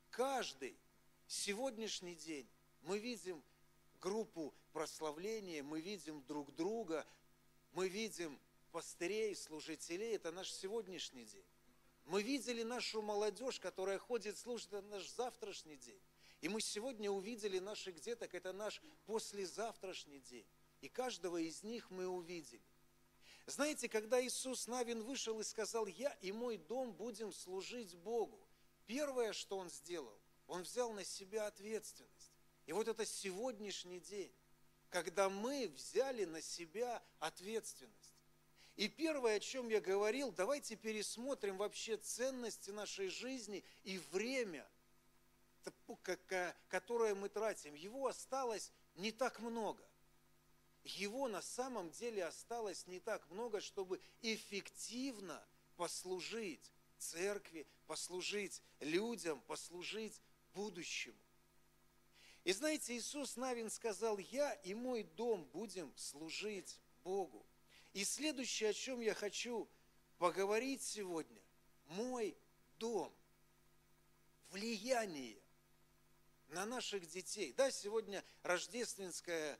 Каждый 0.09 0.77
сегодняшний 1.27 2.15
день 2.15 2.49
мы 2.81 2.99
видим 2.99 3.43
группу 3.99 4.53
прославления, 4.71 5.63
мы 5.63 5.81
видим 5.81 6.23
друг 6.23 6.55
друга, 6.55 7.05
мы 7.77 7.89
видим 7.89 8.39
пастырей, 8.71 9.35
служителей. 9.35 10.15
Это 10.15 10.31
наш 10.31 10.51
сегодняшний 10.51 11.25
день. 11.25 11.45
Мы 12.05 12.23
видели 12.23 12.63
нашу 12.63 13.03
молодежь, 13.03 13.59
которая 13.59 13.99
ходит 13.99 14.35
служит, 14.35 14.73
это 14.73 14.87
наш 14.87 15.07
завтрашний 15.09 15.77
день. 15.77 16.01
И 16.41 16.49
мы 16.49 16.59
сегодня 16.59 17.11
увидели 17.11 17.59
наших 17.59 17.99
деток, 18.01 18.33
это 18.33 18.51
наш 18.51 18.81
послезавтрашний 19.05 20.21
день. 20.21 20.47
И 20.81 20.89
каждого 20.89 21.37
из 21.37 21.61
них 21.61 21.91
мы 21.91 22.07
увидели. 22.07 22.63
Знаете, 23.45 23.87
когда 23.87 24.25
Иисус 24.25 24.65
Навин 24.65 25.03
вышел 25.03 25.39
и 25.39 25.43
сказал, 25.43 25.85
я 25.85 26.11
и 26.21 26.31
мой 26.31 26.57
дом 26.57 26.93
будем 26.93 27.31
служить 27.31 27.93
Богу, 27.93 28.39
первое, 28.87 29.33
что 29.33 29.55
он 29.55 29.69
сделал, 29.69 30.17
он 30.47 30.63
взял 30.63 30.91
на 30.93 31.03
себя 31.03 31.45
ответственность. 31.45 32.33
И 32.65 32.73
вот 32.73 32.87
это 32.87 33.05
сегодняшний 33.05 33.99
день, 33.99 34.33
когда 34.89 35.29
мы 35.29 35.71
взяли 35.75 36.25
на 36.25 36.41
себя 36.41 37.01
ответственность. 37.19 38.13
И 38.75 38.87
первое, 38.87 39.37
о 39.37 39.39
чем 39.39 39.69
я 39.69 39.81
говорил, 39.81 40.31
давайте 40.31 40.75
пересмотрим 40.75 41.57
вообще 41.57 41.97
ценности 41.97 42.69
нашей 42.69 43.09
жизни 43.09 43.63
и 43.83 43.97
время, 44.11 44.67
которое 46.69 47.15
мы 47.15 47.27
тратим. 47.27 47.73
Его 47.73 48.07
осталось 48.07 48.71
не 48.95 49.11
так 49.11 49.39
много. 49.39 49.83
Его 50.83 51.27
на 51.27 51.41
самом 51.41 51.89
деле 51.91 52.23
осталось 52.23 52.85
не 52.87 52.99
так 52.99 53.27
много, 53.31 53.59
чтобы 53.61 53.99
эффективно 54.21 55.43
послужить 55.75 56.71
церкви, 56.97 57.67
послужить 57.87 58.61
людям, 58.79 59.41
послужить 59.47 60.21
будущему. 60.53 61.17
И 62.47 62.53
знаете, 62.53 62.95
Иисус 62.95 63.35
Навин 63.35 63.69
сказал, 63.69 64.17
я 64.19 64.53
и 64.63 64.73
мой 64.73 65.03
дом 65.03 65.43
будем 65.51 65.91
служить 65.97 66.79
Богу. 67.03 67.45
И 67.91 68.05
следующее, 68.05 68.69
о 68.69 68.73
чем 68.73 69.01
я 69.01 69.13
хочу 69.13 69.67
поговорить 70.17 70.81
сегодня, 70.81 71.41
мой 71.87 72.37
дом, 72.79 73.13
влияние 74.51 75.37
на 76.47 76.65
наших 76.65 77.05
детей. 77.09 77.51
Да, 77.51 77.69
сегодня 77.69 78.23
рождественская 78.43 79.59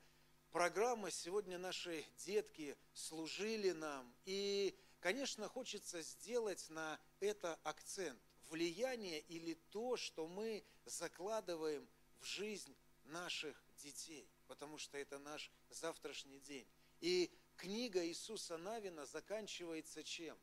программа, 0.54 1.12
сегодня 1.12 1.58
наши 1.58 2.06
детки 2.20 2.78
служили 2.94 3.72
нам. 3.72 4.16
И, 4.24 4.74
конечно, 5.02 5.50
хочется 5.50 6.02
сделать 6.02 6.66
на 6.70 6.98
это 7.20 7.60
акцент. 7.64 8.22
Влияние 8.50 9.20
или 9.28 9.56
то, 9.72 9.98
что 9.98 10.26
мы 10.30 10.64
закладываем 10.86 11.86
в 12.20 12.26
жизнь 12.26 12.76
наших 13.06 13.62
детей, 13.78 14.30
потому 14.48 14.78
что 14.78 14.98
это 14.98 15.20
наш 15.20 15.52
завтрашний 15.70 16.40
день. 16.40 16.68
И 17.00 17.32
книга 17.56 18.06
Иисуса 18.06 18.58
Навина 18.58 19.06
заканчивается 19.06 20.04
чем? 20.04 20.38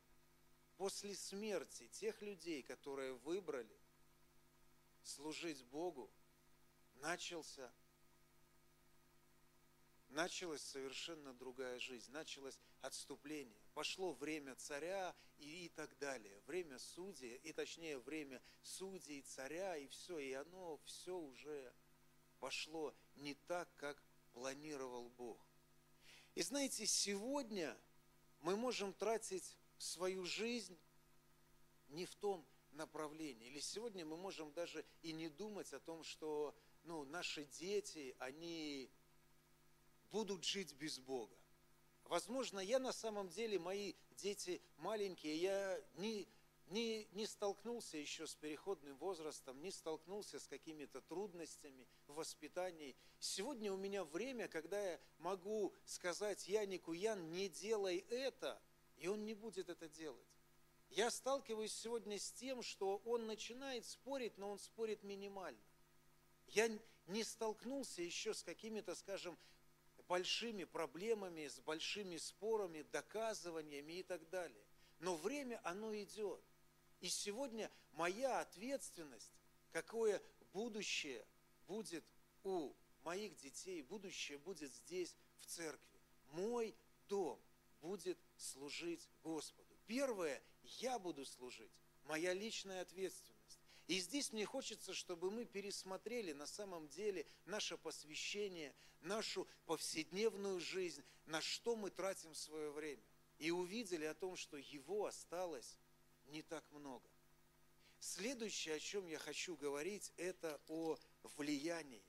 После 0.77 1.15
смерти 1.15 1.89
тех 1.89 2.21
людей, 2.23 2.63
которые 2.63 3.15
выбрали 3.15 3.79
служить 5.03 5.65
Богу, 5.65 6.11
начался, 6.97 7.73
началась 10.15 10.63
совершенно 10.63 11.35
другая 11.35 11.79
жизнь, 11.81 12.11
началось 12.13 12.59
отступление. 12.81 13.61
Пошло 13.75 14.13
время 14.13 14.55
царя 14.55 15.15
и, 15.39 15.67
и 15.67 15.69
так 15.69 15.97
далее, 15.99 16.41
время 16.47 16.79
судей, 16.79 17.37
и 17.43 17.53
точнее 17.53 17.99
время 17.99 18.41
судей, 18.63 19.23
царя, 19.23 19.77
и 19.77 19.89
все, 19.89 20.19
и 20.19 20.33
оно 20.33 20.79
все 20.85 21.19
уже 21.19 21.73
пошло 22.39 22.95
не 23.17 23.35
так, 23.35 23.69
как 23.77 24.03
планировал 24.33 25.09
Бог. 25.11 25.39
И 26.35 26.43
знаете, 26.43 26.87
сегодня 26.87 27.77
мы 28.41 28.57
можем 28.57 28.93
тратить 28.93 29.57
свою 29.79 30.25
жизнь 30.25 30.79
не 31.89 32.07
в 32.07 32.15
том 32.15 32.47
направлении. 32.73 33.49
Или 33.49 33.61
сегодня 33.61 34.05
мы 34.05 34.17
можем 34.17 34.53
даже 34.53 34.85
и 35.03 35.13
не 35.13 35.29
думать 35.29 35.73
о 35.73 35.81
том, 35.81 36.05
что 36.05 36.57
ну, 36.85 37.05
наши 37.05 37.45
дети, 37.45 38.15
они 38.19 38.91
будут 40.15 40.45
жить 40.45 40.73
без 40.75 41.01
Бога. 41.01 41.35
Возможно, 42.05 42.61
я 42.61 42.79
на 42.79 42.93
самом 42.93 43.29
деле, 43.29 43.59
мои 43.59 43.95
дети 44.19 44.63
маленькие, 44.77 45.37
я 45.39 45.81
не, 45.97 46.29
не, 46.69 47.09
не 47.15 47.27
столкнулся 47.27 47.97
еще 47.97 48.29
с 48.29 48.37
переходным 48.37 48.97
возрастом, 48.99 49.61
не 49.61 49.73
столкнулся 49.73 50.39
с 50.39 50.47
какими-то 50.47 51.01
трудностями 51.01 51.89
в 52.07 52.15
воспитании. 52.15 52.95
Сегодня 53.19 53.73
у 53.73 53.77
меня 53.77 54.05
время, 54.05 54.47
когда 54.47 54.81
я 54.81 55.01
могу 55.19 55.75
сказать 55.85 56.47
Янику, 56.47 56.93
Ян, 56.93 57.33
не 57.33 57.49
делай 57.49 58.05
это, 58.09 58.63
и 58.99 59.09
он 59.09 59.25
не 59.25 59.35
будет 59.35 59.69
это 59.69 59.89
делать. 59.89 60.29
Я 60.91 61.11
сталкиваюсь 61.11 61.75
сегодня 61.75 62.21
с 62.21 62.31
тем, 62.31 62.63
что 62.63 63.03
он 63.05 63.27
начинает 63.27 63.85
спорить, 63.85 64.39
но 64.39 64.53
он 64.53 64.61
спорит 64.61 65.03
минимально. 65.03 65.59
Я 66.47 66.71
не 67.09 67.25
столкнулся 67.25 68.01
еще 68.01 68.33
с 68.33 68.45
какими-то, 68.45 68.95
скажем, 68.95 69.37
большими 70.09 70.65
проблемами, 70.65 71.49
с 71.49 71.61
большими 71.61 72.17
спорами, 72.17 72.83
доказываниями 72.93 73.95
и 73.95 74.03
так 74.03 74.29
далее. 74.31 74.65
Но 75.01 75.17
время, 75.17 75.61
оно 75.65 75.95
идет. 75.95 76.41
И 77.01 77.09
сегодня 77.09 77.71
моя 77.93 78.41
ответственность, 78.41 79.33
какое 79.73 80.23
будущее 80.53 81.25
будет 81.67 82.05
у 82.43 82.75
моих 83.03 83.37
детей, 83.37 83.83
будущее 83.83 84.39
будет 84.39 84.73
здесь, 84.73 85.15
в 85.39 85.47
церкви. 85.47 86.01
Мой 86.33 86.75
дом 87.09 87.41
будет 87.81 88.19
служить 88.37 89.09
Господу. 89.23 89.77
Первое, 89.87 90.43
я 90.63 90.99
буду 90.99 91.25
служить, 91.27 91.71
моя 92.05 92.33
личная 92.33 92.81
ответственность. 92.81 93.34
И 93.87 93.99
здесь 94.01 94.33
мне 94.33 94.47
хочется, 94.47 94.95
чтобы 94.95 95.31
мы 95.31 95.45
пересмотрели 95.45 96.33
на 96.33 96.47
самом 96.47 96.89
деле 96.89 97.27
наше 97.45 97.77
посвящение, 97.77 98.75
нашу 99.03 99.47
повседневную 99.67 100.59
жизнь, 100.59 101.05
на 101.27 101.43
что 101.43 101.77
мы 101.77 101.91
тратим 101.91 102.35
свое 102.35 102.71
время. 102.71 103.03
И 103.39 103.51
увидели 103.51 104.07
о 104.07 104.15
том, 104.15 104.37
что 104.37 104.57
его 104.57 105.05
осталось 105.07 105.77
не 106.27 106.43
так 106.43 106.65
много. 106.71 107.07
Следующее, 107.99 108.77
о 108.77 108.81
чем 108.81 109.07
я 109.07 109.19
хочу 109.19 109.57
говорить, 109.57 110.13
это 110.17 110.61
о 110.69 110.99
влиянии. 111.37 112.03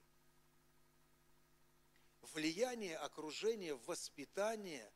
Влияние 2.34 2.98
окружения, 2.98 3.76
воспитание 3.76 4.92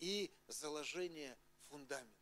и 0.00 0.30
заложение 0.48 1.36
фундамента. 1.68 2.21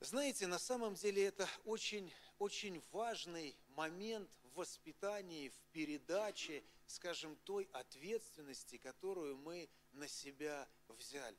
Знаете, 0.00 0.46
на 0.46 0.60
самом 0.60 0.94
деле 0.94 1.24
это 1.24 1.48
очень, 1.64 2.12
очень 2.38 2.80
важный 2.92 3.56
момент 3.70 4.30
в 4.44 4.58
воспитании, 4.58 5.48
в 5.48 5.72
передаче, 5.72 6.62
скажем, 6.86 7.34
той 7.44 7.68
ответственности, 7.72 8.78
которую 8.78 9.36
мы 9.38 9.68
на 9.92 10.06
себя 10.06 10.68
взяли. 10.86 11.36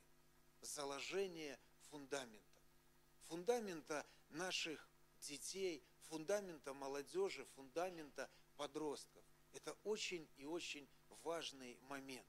Заложение 0.61 1.57
фундамента. 1.89 2.61
Фундамента 3.29 4.05
наших 4.29 4.89
детей, 5.21 5.81
фундамента 6.09 6.73
молодежи, 6.73 7.45
фундамента 7.55 8.29
подростков. 8.57 9.23
Это 9.53 9.73
очень 9.85 10.27
и 10.35 10.43
очень 10.43 10.85
важный 11.23 11.77
момент. 11.87 12.27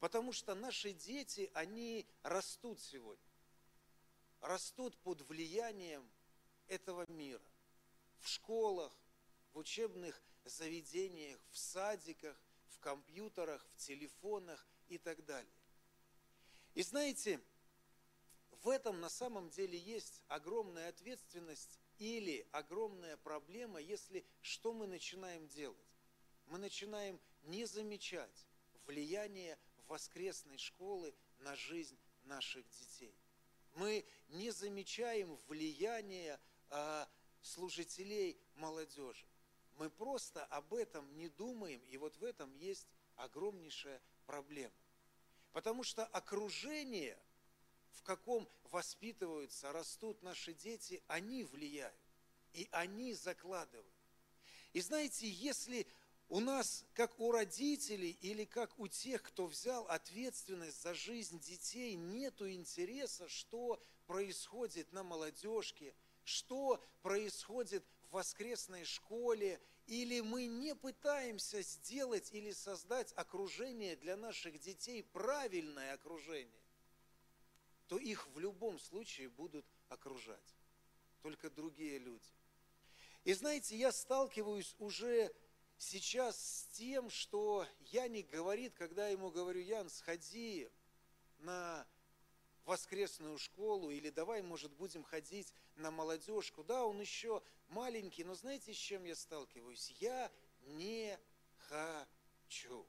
Потому 0.00 0.32
что 0.32 0.56
наши 0.56 0.92
дети, 0.92 1.48
они 1.54 2.04
растут 2.24 2.80
сегодня. 2.80 3.31
Растут 4.42 4.96
под 4.98 5.20
влиянием 5.22 6.04
этого 6.66 7.10
мира. 7.10 7.42
В 8.18 8.28
школах, 8.28 8.92
в 9.52 9.58
учебных 9.58 10.20
заведениях, 10.44 11.40
в 11.52 11.58
садиках, 11.58 12.36
в 12.70 12.80
компьютерах, 12.80 13.64
в 13.72 13.76
телефонах 13.76 14.66
и 14.88 14.98
так 14.98 15.24
далее. 15.24 15.52
И 16.74 16.82
знаете, 16.82 17.40
в 18.62 18.68
этом 18.68 19.00
на 19.00 19.08
самом 19.08 19.48
деле 19.50 19.78
есть 19.78 20.22
огромная 20.26 20.88
ответственность 20.88 21.78
или 21.98 22.44
огромная 22.50 23.16
проблема, 23.18 23.80
если 23.80 24.24
что 24.40 24.72
мы 24.72 24.88
начинаем 24.88 25.46
делать? 25.46 25.78
Мы 26.46 26.58
начинаем 26.58 27.20
не 27.44 27.64
замечать 27.64 28.46
влияние 28.86 29.56
воскресной 29.86 30.58
школы 30.58 31.14
на 31.38 31.54
жизнь 31.54 31.98
наших 32.24 32.68
детей. 32.70 33.14
Мы 33.74 34.04
не 34.28 34.50
замечаем 34.50 35.36
влияния 35.48 36.38
а, 36.70 37.08
служителей 37.40 38.36
молодежи. 38.56 39.26
Мы 39.78 39.90
просто 39.90 40.44
об 40.46 40.74
этом 40.74 41.16
не 41.16 41.28
думаем, 41.28 41.80
и 41.90 41.96
вот 41.96 42.16
в 42.16 42.24
этом 42.24 42.52
есть 42.54 42.86
огромнейшая 43.16 44.00
проблема. 44.26 44.74
Потому 45.52 45.82
что 45.82 46.04
окружение– 46.06 47.18
в 47.92 48.02
каком 48.02 48.48
воспитываются, 48.70 49.72
растут 49.72 50.22
наши 50.22 50.54
дети, 50.54 51.02
они 51.06 51.44
влияют. 51.44 51.94
И 52.52 52.68
они 52.72 53.14
закладывают. 53.14 53.86
И 54.72 54.80
знаете, 54.80 55.28
если 55.28 55.86
у 56.28 56.40
нас, 56.40 56.84
как 56.94 57.18
у 57.20 57.30
родителей 57.30 58.16
или 58.22 58.44
как 58.44 58.78
у 58.78 58.88
тех, 58.88 59.22
кто 59.22 59.46
взял 59.46 59.84
ответственность 59.86 60.82
за 60.82 60.94
жизнь 60.94 61.40
детей, 61.40 61.94
нет 61.94 62.40
интереса, 62.40 63.28
что 63.28 63.82
происходит 64.06 64.92
на 64.92 65.02
молодежке, 65.02 65.94
что 66.24 66.82
происходит 67.02 67.84
в 68.08 68.14
воскресной 68.14 68.84
школе, 68.84 69.60
или 69.86 70.20
мы 70.20 70.46
не 70.46 70.74
пытаемся 70.74 71.62
сделать 71.62 72.32
или 72.32 72.52
создать 72.52 73.12
окружение 73.16 73.96
для 73.96 74.16
наших 74.16 74.58
детей, 74.60 75.02
правильное 75.02 75.94
окружение, 75.94 76.62
то 77.88 77.98
их 77.98 78.26
в 78.28 78.38
любом 78.38 78.78
случае 78.78 79.28
будут 79.28 79.66
окружать. 79.88 80.54
только 81.22 81.50
другие 81.50 81.98
люди. 81.98 82.30
И 83.24 83.32
знаете, 83.32 83.76
я 83.76 83.92
сталкиваюсь 83.92 84.74
уже 84.78 85.32
сейчас 85.82 86.36
с 86.36 86.64
тем, 86.76 87.10
что 87.10 87.66
Яник 87.80 88.30
говорит, 88.30 88.74
когда 88.74 89.08
ему 89.08 89.30
говорю, 89.30 89.60
Ян, 89.60 89.90
сходи 89.90 90.70
на 91.40 91.86
воскресную 92.64 93.38
школу, 93.38 93.90
или 93.90 94.10
давай, 94.10 94.42
может, 94.42 94.72
будем 94.72 95.02
ходить 95.02 95.52
на 95.76 95.90
молодежку. 95.90 96.62
Да, 96.62 96.84
он 96.84 97.00
еще 97.00 97.42
маленький, 97.68 98.24
но 98.24 98.34
знаете, 98.34 98.72
с 98.72 98.76
чем 98.76 99.04
я 99.04 99.16
сталкиваюсь? 99.16 99.90
Я 99.98 100.30
не 100.66 101.18
хочу. 101.68 102.86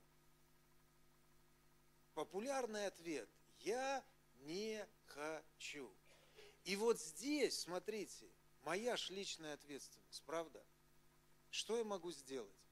Популярный 2.14 2.86
ответ– 2.86 3.28
я 3.62 4.04
не 4.42 4.86
хочу. 5.06 5.92
И 6.66 6.76
вот 6.76 7.00
здесь, 7.00 7.62
смотрите, 7.62 8.30
моя 8.64 8.98
ж 8.98 9.10
личная 9.10 9.54
ответственность, 9.54 10.22
правда? 10.26 10.64
Что 11.50 11.78
я 11.78 11.84
могу 11.84 12.12
сделать? 12.12 12.63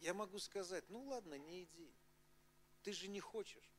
Я 0.00 0.14
могу 0.14 0.38
сказать, 0.38 0.84
ну 0.88 1.04
ладно, 1.04 1.34
не 1.34 1.64
иди. 1.64 1.92
Ты 2.82 2.92
же 2.92 3.08
не 3.08 3.20
хочешь. 3.20 3.70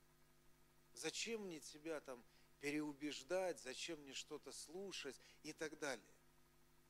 Зачем 0.93 1.41
мне 1.41 1.59
тебя 1.59 1.99
там 2.01 2.23
переубеждать, 2.59 3.59
зачем 3.59 3.99
мне 4.01 4.13
что-то 4.13 4.51
слушать 4.51 5.19
и 5.43 5.51
так 5.51 5.77
далее. 5.79 6.13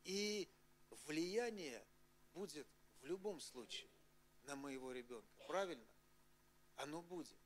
И 0.04 0.50
влияние 1.06 1.86
будет 2.34 2.68
в 3.02 3.06
любом 3.06 3.40
случае 3.40 3.90
на 4.44 4.56
моего 4.56 4.92
ребенка. 4.92 5.44
Правильно? 5.48 5.88
Оно 6.76 7.02
будет. 7.02 7.38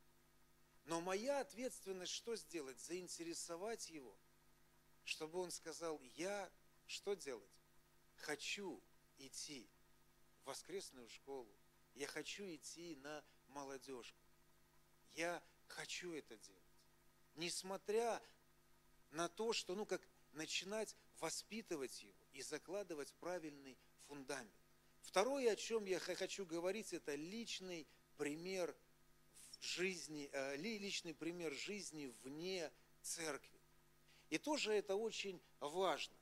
Но 0.86 1.02
моя 1.02 1.40
ответственность 1.40 2.14
что 2.14 2.36
сделать? 2.36 2.80
Заинтересовать 2.80 3.90
его, 3.90 4.18
чтобы 5.04 5.40
он 5.40 5.52
сказал, 5.52 6.02
я 6.16 6.52
что 6.88 7.14
делать? 7.14 7.50
Хочу 8.18 8.82
идти 9.18 9.68
в 10.42 10.48
воскресную 10.48 11.10
школу, 11.10 11.52
я 11.96 12.08
хочу 12.08 12.44
идти 12.44 12.96
на 12.98 13.24
молодежку. 13.48 14.20
Я 15.16 15.42
хочу 15.68 16.14
это 16.14 16.38
делать. 16.38 16.62
Несмотря 17.36 18.22
на 19.12 19.30
то, 19.30 19.54
что, 19.54 19.76
ну, 19.76 19.86
как 19.86 20.02
начинать 20.34 20.96
воспитывать 21.20 22.04
его 22.04 22.14
и 22.34 22.42
закладывать 22.42 23.14
правильный 23.16 23.78
фундамент. 24.08 24.52
Второе, 25.02 25.52
о 25.52 25.56
чем 25.56 25.86
я 25.86 26.00
хочу 26.00 26.46
говорить, 26.46 26.92
это 26.94 27.16
личный 27.16 27.88
пример 28.18 28.76
жизни, 29.62 30.30
э, 30.32 30.58
личный 30.58 31.14
пример 31.14 31.54
жизни 31.54 32.14
вне 32.24 32.72
церкви. 33.02 33.60
И 34.30 34.38
тоже 34.38 34.74
это 34.74 34.96
очень 34.96 35.42
важно. 35.60 36.16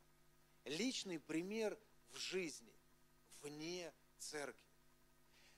Личный 0.66 1.20
пример 1.20 1.78
в 2.12 2.18
жизни 2.18 2.74
вне 3.42 3.92
церкви. 4.20 4.63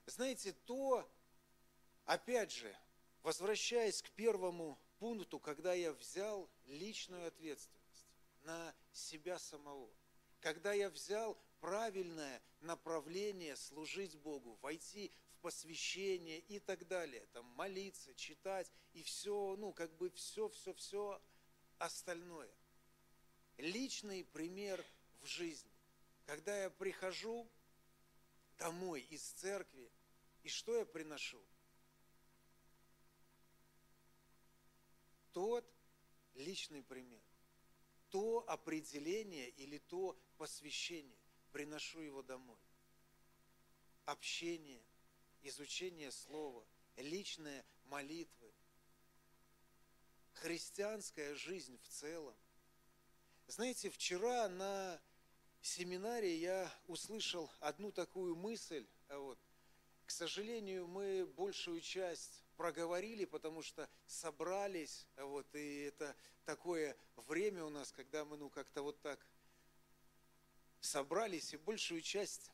Знаете, 0.05 0.53
то, 0.65 1.09
опять 2.05 2.51
же, 2.51 2.75
возвращаясь 3.23 4.01
к 4.01 4.09
первому 4.11 4.77
пункту, 4.99 5.39
когда 5.39 5.73
я 5.73 5.93
взял 5.93 6.49
личную 6.67 7.27
ответственность 7.27 8.05
на 8.43 8.73
себя 8.91 9.39
самого, 9.39 9.89
когда 10.41 10.73
я 10.73 10.91
взял 10.91 11.37
правильное 11.59 12.39
направление 12.61 13.55
служить 13.55 14.15
Богу, 14.17 14.57
войти 14.61 15.11
в 15.31 15.39
посвящение 15.41 16.39
и 16.39 16.59
так 16.59 16.87
далее, 16.87 17.25
там 17.33 17.45
молиться, 17.55 18.13
читать 18.13 18.71
и 18.93 19.01
все, 19.01 19.55
ну 19.57 19.73
как 19.73 19.91
бы 19.97 20.11
все, 20.11 20.47
все, 20.49 20.73
все 20.75 21.19
остальное. 21.79 22.51
Личный 23.57 24.23
пример 24.23 24.85
в 25.21 25.25
жизни. 25.25 25.71
Когда 26.25 26.55
я 26.63 26.69
прихожу 26.69 27.47
домой 28.57 29.01
из 29.09 29.21
церкви, 29.21 29.91
и 30.43 30.49
что 30.49 30.77
я 30.77 30.85
приношу? 30.85 31.41
Тот 35.31 35.65
личный 36.35 36.83
пример, 36.83 37.21
то 38.09 38.43
определение 38.47 39.49
или 39.49 39.77
то 39.79 40.17
посвящение, 40.37 41.17
приношу 41.51 41.99
его 41.99 42.21
домой. 42.21 42.59
Общение, 44.05 44.81
изучение 45.41 46.11
слова, 46.11 46.65
личные 46.97 47.65
молитвы, 47.85 48.53
христианская 50.33 51.33
жизнь 51.35 51.77
в 51.81 51.87
целом. 51.87 52.35
Знаете, 53.47 53.89
вчера 53.89 54.47
на 54.47 55.01
семинаре 55.65 56.37
я 56.37 56.71
услышал 56.87 57.49
одну 57.59 57.91
такую 57.91 58.35
мысль, 58.35 58.85
а 59.09 59.17
вот, 59.17 59.39
к 60.05 60.11
сожалению, 60.11 60.87
мы 60.87 61.25
большую 61.25 61.81
часть 61.81 62.43
проговорили, 62.55 63.25
потому 63.25 63.63
что 63.63 63.89
собрались, 64.05 65.07
а 65.15 65.25
вот, 65.25 65.47
и 65.55 65.83
это 65.83 66.15
такое 66.45 66.95
время 67.15 67.65
у 67.65 67.69
нас, 67.69 67.91
когда 67.91 68.23
мы, 68.25 68.37
ну, 68.37 68.49
как-то 68.49 68.83
вот 68.83 69.01
так 69.01 69.19
собрались, 70.79 71.53
и 71.53 71.57
большую 71.57 72.01
часть 72.01 72.51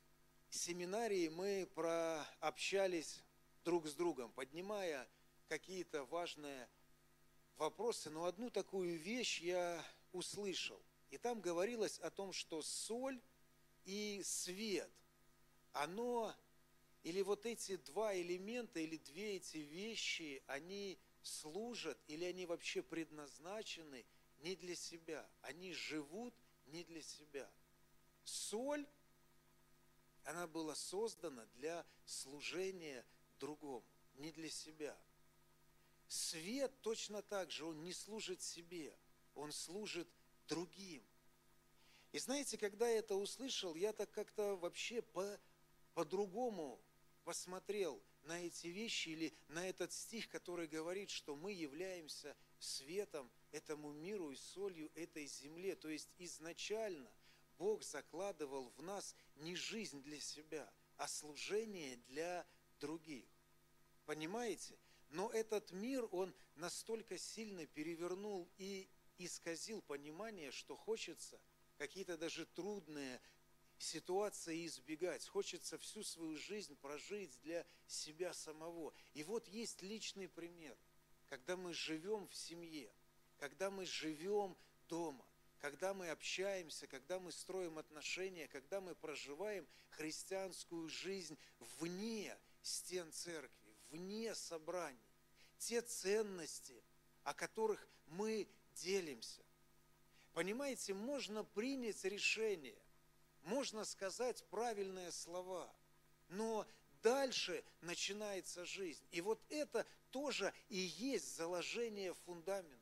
семинарии 0.50 1.28
мы 1.28 1.68
прообщались 1.76 3.22
друг 3.64 3.88
с 3.88 3.94
другом, 3.94 4.32
поднимая 4.32 5.08
какие-то 5.50 6.06
важные 6.06 6.70
вопросы, 7.58 8.10
но 8.10 8.26
одну 8.26 8.50
такую 8.50 8.98
вещь 8.98 9.42
я 9.42 9.84
услышал. 10.14 10.82
И 11.12 11.18
там 11.18 11.42
говорилось 11.42 12.00
о 12.00 12.10
том, 12.10 12.34
что 12.34 12.62
соль 12.62 13.22
и 13.84 14.22
свет, 14.24 14.90
оно 15.74 16.34
или 17.04 17.22
вот 17.22 17.46
эти 17.46 17.78
два 17.78 18.16
элемента, 18.16 18.80
или 18.80 18.98
две 18.98 19.36
эти 19.36 19.58
вещи, 19.58 20.44
они 20.48 21.00
служат, 21.24 21.98
или 22.08 22.26
они 22.26 22.46
вообще 22.46 22.82
предназначены 22.82 24.06
не 24.40 24.56
для 24.56 24.76
себя. 24.76 25.28
Они 25.42 25.74
живут 25.74 26.34
не 26.68 26.84
для 26.84 27.02
себя. 27.02 27.50
Соль, 28.24 28.88
она 30.24 30.48
была 30.48 30.76
создана 30.76 31.46
для 31.56 31.86
служения 32.06 33.04
другому, 33.40 33.84
не 34.16 34.32
для 34.32 34.50
себя. 34.50 34.98
Свет 36.08 36.72
точно 36.82 37.22
так 37.24 37.50
же, 37.52 37.66
он 37.66 37.84
не 37.84 37.94
служит 37.94 38.42
себе, 38.42 38.96
он 39.34 39.52
служит 39.52 40.08
другим. 40.52 41.02
И 42.12 42.20
знаете, 42.20 42.58
когда 42.58 42.90
я 42.90 43.00
это 43.00 43.16
услышал, 43.16 43.74
я 43.76 43.94
так 43.94 44.12
как-то 44.12 44.58
вообще 44.58 45.02
по, 45.02 45.40
по-другому 45.94 46.78
посмотрел 47.24 48.04
на 48.24 48.46
эти 48.46 48.68
вещи 48.68 49.10
или 49.10 49.34
на 49.48 49.68
этот 49.70 49.94
стих, 49.94 50.28
который 50.28 50.68
говорит, 50.68 51.10
что 51.10 51.38
мы 51.38 51.54
являемся 51.54 52.36
светом 52.60 53.32
этому 53.52 53.94
миру 53.94 54.32
и 54.32 54.36
солью 54.36 54.92
этой 54.96 55.26
земле. 55.26 55.76
То 55.76 55.88
есть 55.88 56.10
изначально 56.18 57.10
Бог 57.58 57.82
закладывал 57.84 58.72
в 58.72 58.84
нас 58.84 59.16
не 59.38 59.56
жизнь 59.56 60.04
для 60.04 60.20
себя, 60.20 60.70
а 60.98 61.08
служение 61.08 61.96
для 62.10 62.46
других. 62.82 63.26
Понимаете? 64.06 64.78
Но 65.12 65.30
этот 65.30 65.72
мир, 65.72 66.08
он 66.12 66.34
настолько 66.56 67.18
сильно 67.18 67.66
перевернул 67.68 68.50
и 68.58 68.90
исказил 69.26 69.82
понимание, 69.82 70.52
что 70.52 70.76
хочется 70.76 71.40
какие-то 71.78 72.18
даже 72.18 72.46
трудные 72.46 73.22
ситуации 73.78 74.66
избегать. 74.66 75.28
Хочется 75.28 75.78
всю 75.78 76.04
свою 76.04 76.38
жизнь 76.38 76.76
прожить 76.78 77.40
для 77.42 77.66
себя 77.88 78.34
самого. 78.34 78.94
И 79.14 79.24
вот 79.24 79.48
есть 79.48 79.82
личный 79.82 80.30
пример, 80.30 80.78
когда 81.28 81.58
мы 81.58 81.74
живем 81.74 82.28
в 82.28 82.36
семье, 82.36 82.92
когда 83.38 83.72
мы 83.72 83.86
живем 83.86 84.56
дома, 84.88 85.26
когда 85.60 85.94
мы 85.94 86.10
общаемся, 86.10 86.88
когда 86.88 87.20
мы 87.20 87.32
строим 87.32 87.78
отношения, 87.78 88.48
когда 88.48 88.82
мы 88.82 88.96
проживаем 88.96 89.68
христианскую 89.90 90.88
жизнь 90.90 91.38
вне 91.80 92.38
стен 92.62 93.12
церкви, 93.12 93.76
вне 93.90 94.34
собраний. 94.36 95.00
Те 95.58 95.82
ценности, 95.82 96.84
о 97.24 97.34
которых 97.34 97.88
мы 98.08 98.48
делимся. 98.76 99.42
Понимаете, 100.34 100.94
можно 100.94 101.44
принять 101.44 102.04
решение– 102.04 102.78
можно 103.44 103.86
сказать 103.86 104.44
правильные 104.50 105.12
слова, 105.12 105.72
но 106.30 106.66
дальше 107.02 107.64
начинается 107.82 108.66
жизнь. 108.66 109.04
И 109.12 109.22
вот 109.22 109.42
это 109.50 109.86
тоже 110.12 110.54
и 110.70 110.78
есть 110.78 111.36
заложение 111.36 112.14
фундамента. 112.14 112.78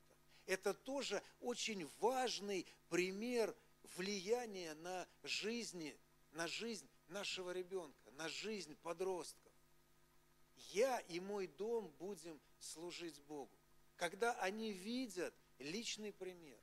Это 0.46 0.74
тоже 0.74 1.22
очень 1.42 1.90
важный 2.00 2.66
пример 2.90 3.56
влияния 3.96 4.74
на 4.76 5.08
жизни, 5.24 5.96
на 6.32 6.48
жизнь 6.48 6.88
нашего 7.08 7.52
ребенка, 7.52 8.12
на 8.12 8.28
жизнь 8.28 8.76
подростков. 8.84 9.52
Я 10.72 11.00
и 11.02 11.20
мой 11.20 11.48
дом 11.48 11.92
будем 12.00 12.40
служить 12.60 13.20
Богу. 13.22 13.50
Когда 13.96 14.34
они 14.34 14.72
видят 14.72 15.34
личный 15.60 16.12
пример, 16.12 16.60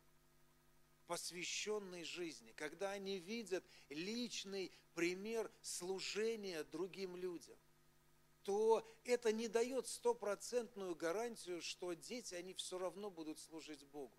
посвященной 1.06 2.04
жизни, 2.04 2.52
когда 2.56 2.90
они 2.92 3.18
видят 3.18 3.64
личный 3.88 4.72
пример 4.94 5.50
служения 5.62 6.64
другим 6.64 7.16
людям, 7.16 7.56
то 8.42 8.86
это 9.04 9.32
не 9.32 9.48
дает 9.48 9.86
стопроцентную 9.86 10.94
гарантию, 10.94 11.60
что 11.62 11.94
дети, 11.94 12.34
они 12.34 12.54
все 12.54 12.78
равно 12.78 13.10
будут 13.10 13.38
служить 13.38 13.84
Богу. 13.86 14.16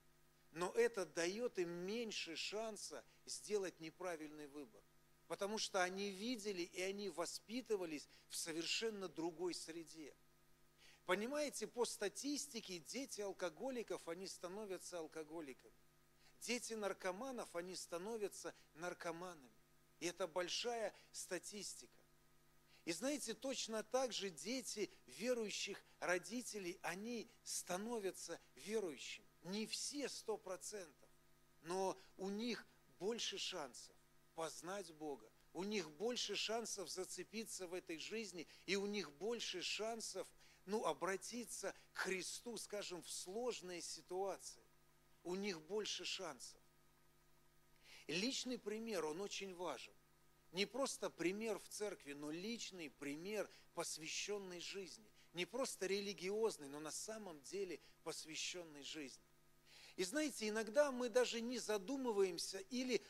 Но 0.52 0.72
это 0.72 1.06
дает 1.06 1.60
им 1.60 1.70
меньше 1.70 2.36
шанса 2.36 3.04
сделать 3.26 3.80
неправильный 3.80 4.48
выбор. 4.48 4.82
Потому 5.28 5.58
что 5.58 5.84
они 5.84 6.10
видели 6.10 6.62
и 6.62 6.82
они 6.82 7.10
воспитывались 7.10 8.08
в 8.30 8.36
совершенно 8.36 9.08
другой 9.08 9.54
среде. 9.54 10.14
Понимаете, 11.08 11.68
по 11.68 11.86
статистике 11.86 12.80
дети 12.80 13.22
алкоголиков, 13.22 14.06
они 14.10 14.28
становятся 14.28 15.00
алкоголиками. 15.00 15.74
Дети 16.42 16.74
наркоманов, 16.74 17.56
они 17.56 17.78
становятся 17.78 18.54
наркоманами. 18.76 19.50
И 20.02 20.08
это 20.08 20.28
большая 20.28 20.94
статистика. 21.14 21.98
И 22.84 22.92
знаете, 22.92 23.34
точно 23.34 23.84
так 23.84 24.12
же 24.12 24.30
дети 24.30 24.92
верующих 25.06 25.82
родителей, 26.02 26.78
они 26.82 27.32
становятся 27.42 28.38
верующими. 28.56 29.26
Не 29.44 29.66
все 29.66 30.10
сто 30.10 30.38
процентов, 30.38 31.10
но 31.62 31.98
у 32.18 32.28
них 32.28 32.68
больше 33.00 33.38
шансов 33.38 33.96
познать 34.36 34.92
Бога. 34.96 35.32
У 35.54 35.64
них 35.64 35.90
больше 35.92 36.36
шансов 36.36 36.90
зацепиться 36.90 37.66
в 37.66 37.74
этой 37.74 37.98
жизни, 37.98 38.46
и 38.66 38.76
у 38.76 38.88
них 38.88 39.10
больше 39.14 39.62
шансов 39.62 40.28
ну, 40.68 40.86
обратиться 40.86 41.74
к 41.94 42.00
Христу, 42.00 42.58
скажем, 42.58 43.02
в 43.02 43.10
сложные 43.10 43.82
ситуации 43.82 44.64
у 45.24 45.36
них 45.36 45.62
больше 45.62 46.06
шансов. 46.06 46.60
Личный 48.08 48.60
пример, 48.60 49.06
он 49.06 49.22
очень 49.22 49.56
важен. 49.56 49.94
Не 50.52 50.66
просто 50.66 51.10
пример 51.10 51.60
в 51.60 51.68
церкви, 51.68 52.14
но 52.14 52.32
личный 52.32 52.90
пример 52.90 53.50
посвященной 53.74 54.60
жизни. 54.60 55.10
Не 55.34 55.46
просто 55.46 55.88
религиозный, 55.88 56.68
но 56.68 56.80
на 56.80 56.92
самом 56.92 57.42
деле 57.44 57.80
посвященной 58.04 58.84
жизни. 58.84 59.24
И 59.96 60.04
знаете, 60.04 60.48
иногда 60.48 60.92
мы 60.92 61.10
даже 61.10 61.42
не 61.42 61.60
задумываемся 61.60 62.60
или 62.70 63.02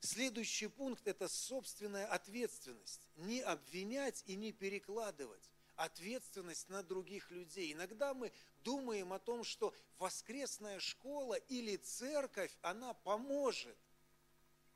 следующий 0.00 0.68
пункт– 0.68 1.02
это 1.06 1.28
собственная 1.28 2.06
ответственность. 2.06 3.08
Не 3.16 3.40
обвинять 3.40 4.22
и 4.26 4.36
не 4.36 4.52
перекладывать 4.52 5.50
ответственность 5.80 6.68
на 6.68 6.82
других 6.82 7.30
людей. 7.30 7.72
Иногда 7.72 8.12
мы 8.12 8.32
думаем 8.64 9.12
о 9.12 9.18
том, 9.18 9.44
что 9.44 9.74
воскресная 9.98 10.78
школа 10.78 11.34
или 11.34 11.76
церковь, 11.76 12.54
она 12.60 12.94
поможет, 12.94 13.76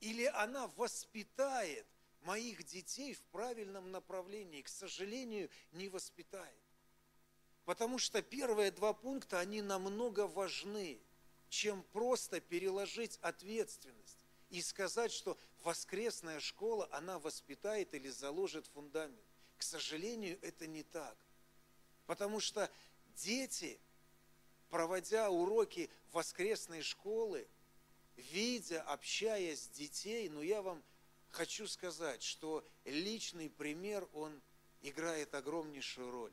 или 0.00 0.24
она 0.24 0.68
воспитает 0.76 1.86
моих 2.22 2.64
детей 2.64 3.14
в 3.14 3.22
правильном 3.24 3.90
направлении. 3.90 4.62
К 4.62 4.68
сожалению, 4.68 5.50
не 5.72 5.88
воспитает. 5.88 6.56
Потому 7.64 7.98
что 7.98 8.22
первые 8.22 8.70
два 8.70 8.92
пункта, 8.92 9.40
они 9.40 9.62
намного 9.62 10.26
важны, 10.26 11.00
чем 11.48 11.82
просто 11.92 12.40
переложить 12.40 13.18
ответственность 13.22 14.18
и 14.50 14.60
сказать, 14.62 15.12
что 15.12 15.38
воскресная 15.62 16.40
школа, 16.40 16.88
она 16.92 17.18
воспитает 17.18 17.94
или 17.94 18.08
заложит 18.08 18.66
фундамент. 18.68 19.23
Сожалению, 19.64 20.38
это 20.42 20.66
не 20.66 20.82
так. 20.82 21.16
Потому 22.06 22.38
что 22.38 22.70
дети, 23.16 23.80
проводя 24.68 25.30
уроки 25.30 25.90
воскресной 26.12 26.82
школы, 26.82 27.48
видя, 28.16 28.82
общаясь 28.82 29.62
с 29.62 29.68
детей, 29.68 30.28
но 30.28 30.42
я 30.42 30.60
вам 30.60 30.82
хочу 31.30 31.66
сказать, 31.66 32.22
что 32.22 32.62
личный 32.84 33.48
пример, 33.48 34.06
он 34.12 34.38
играет 34.82 35.34
огромнейшую 35.34 36.10
роль. 36.10 36.32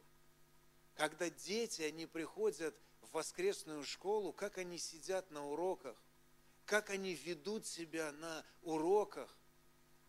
Когда 0.95 1.29
дети, 1.29 1.83
они 1.83 2.05
приходят 2.07 2.75
в 2.99 3.13
воскресную 3.13 3.85
школу, 3.85 4.33
как 4.33 4.57
они 4.57 4.77
сидят 4.77 5.31
на 5.31 5.47
уроках, 5.47 5.95
как 6.65 6.89
они 6.89 7.13
ведут 7.13 7.65
себя 7.65 8.11
на 8.11 8.45
уроках, 8.61 9.33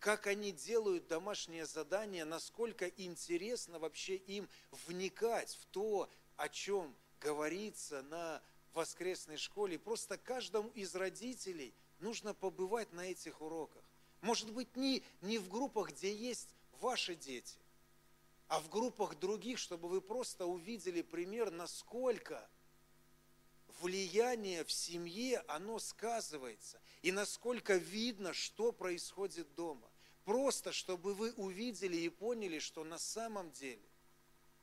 как 0.03 0.27
они 0.27 0.51
делают 0.51 1.07
домашнее 1.07 1.65
задание, 1.65 2.25
насколько 2.25 2.89
интересно 2.89 3.79
вообще 3.79 4.17
им 4.17 4.49
вникать 4.87 5.55
в 5.55 5.65
то, 5.67 6.11
о 6.37 6.49
чем 6.49 6.93
говорится 7.21 8.03
на 8.03 8.43
воскресной 8.75 9.37
школе. 9.37 9.79
Просто 9.79 10.19
каждому 10.19 10.71
из 10.71 10.97
родителей 10.97 11.73
нужно 12.01 12.35
побывать 12.35 12.93
на 12.93 13.13
этих 13.13 13.41
уроках. 13.41 13.85
Может 14.23 14.53
быть, 14.53 14.75
не, 14.75 15.05
не 15.21 15.39
в 15.39 15.49
группах, 15.49 15.91
где 15.91 16.13
есть 16.13 16.49
ваши 16.81 17.15
дети, 17.15 17.61
а 18.49 18.59
в 18.59 18.69
группах 18.71 19.21
других, 19.21 19.57
чтобы 19.57 19.89
вы 19.89 20.01
просто 20.01 20.47
увидели 20.47 21.03
пример, 21.03 21.53
насколько 21.53 22.51
влияние 23.81 24.65
в 24.65 24.73
семье, 24.73 25.45
оно 25.47 25.79
сказывается, 25.79 26.81
и 27.03 27.13
насколько 27.13 27.77
видно, 27.77 28.33
что 28.33 28.73
происходит 28.73 29.55
дома. 29.55 29.92
Просто, 30.25 30.73
чтобы 30.73 31.15
вы 31.15 31.33
увидели 31.33 31.97
и 31.97 32.09
поняли, 32.09 32.59
что 32.59 32.85
на 32.85 32.99
самом 32.99 33.51
деле, 33.53 33.83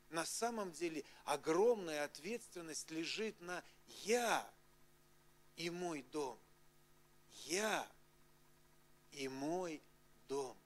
на 0.10 0.26
самом 0.26 0.72
деле 0.72 1.04
огромная 1.26 2.06
ответственность 2.06 2.90
лежит 2.92 3.40
на 3.42 3.64
я 4.06 4.50
и 5.58 5.70
мой 5.70 6.04
дом. 6.04 6.40
Я 7.46 7.88
и 9.12 9.28
мой 9.28 9.82
дом. 10.28 10.58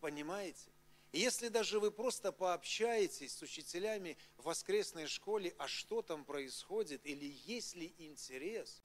Понимаете? 0.00 0.74
если 1.14 1.48
даже 1.48 1.78
вы 1.78 1.90
просто 1.90 2.32
пообщаетесь 2.32 3.36
с 3.36 3.42
учителями 3.42 4.16
в 4.36 4.44
воскресной 4.44 5.06
школе, 5.06 5.54
а 5.58 5.68
что 5.68 6.02
там 6.02 6.24
происходит, 6.24 7.06
или 7.06 7.36
есть 7.44 7.76
ли 7.76 7.94
интерес, 7.98 8.82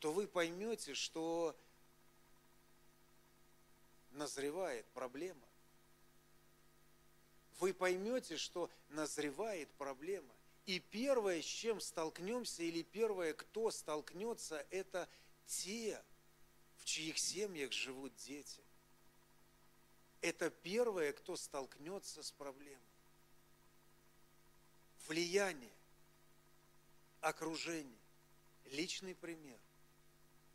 то 0.00 0.12
вы 0.12 0.26
поймете, 0.26 0.94
что 0.94 1.56
назревает 4.16 4.86
проблема. 4.88 5.46
Вы 7.58 7.72
поймете, 7.72 8.36
что 8.36 8.70
назревает 8.90 9.70
проблема. 9.74 10.34
И 10.66 10.80
первое, 10.80 11.40
с 11.40 11.44
чем 11.44 11.80
столкнемся, 11.80 12.62
или 12.62 12.82
первое, 12.82 13.32
кто 13.34 13.70
столкнется, 13.70 14.66
это 14.70 15.08
те, 15.46 16.02
в 16.78 16.84
чьих 16.84 17.18
семьях 17.18 17.72
живут 17.72 18.14
дети. 18.16 18.60
Это 20.20 20.50
первое, 20.50 21.12
кто 21.12 21.36
столкнется 21.36 22.22
с 22.22 22.32
проблемой. 22.32 22.80
Влияние, 25.06 25.70
окружение, 27.20 28.00
личный 28.72 29.14
пример, 29.14 29.58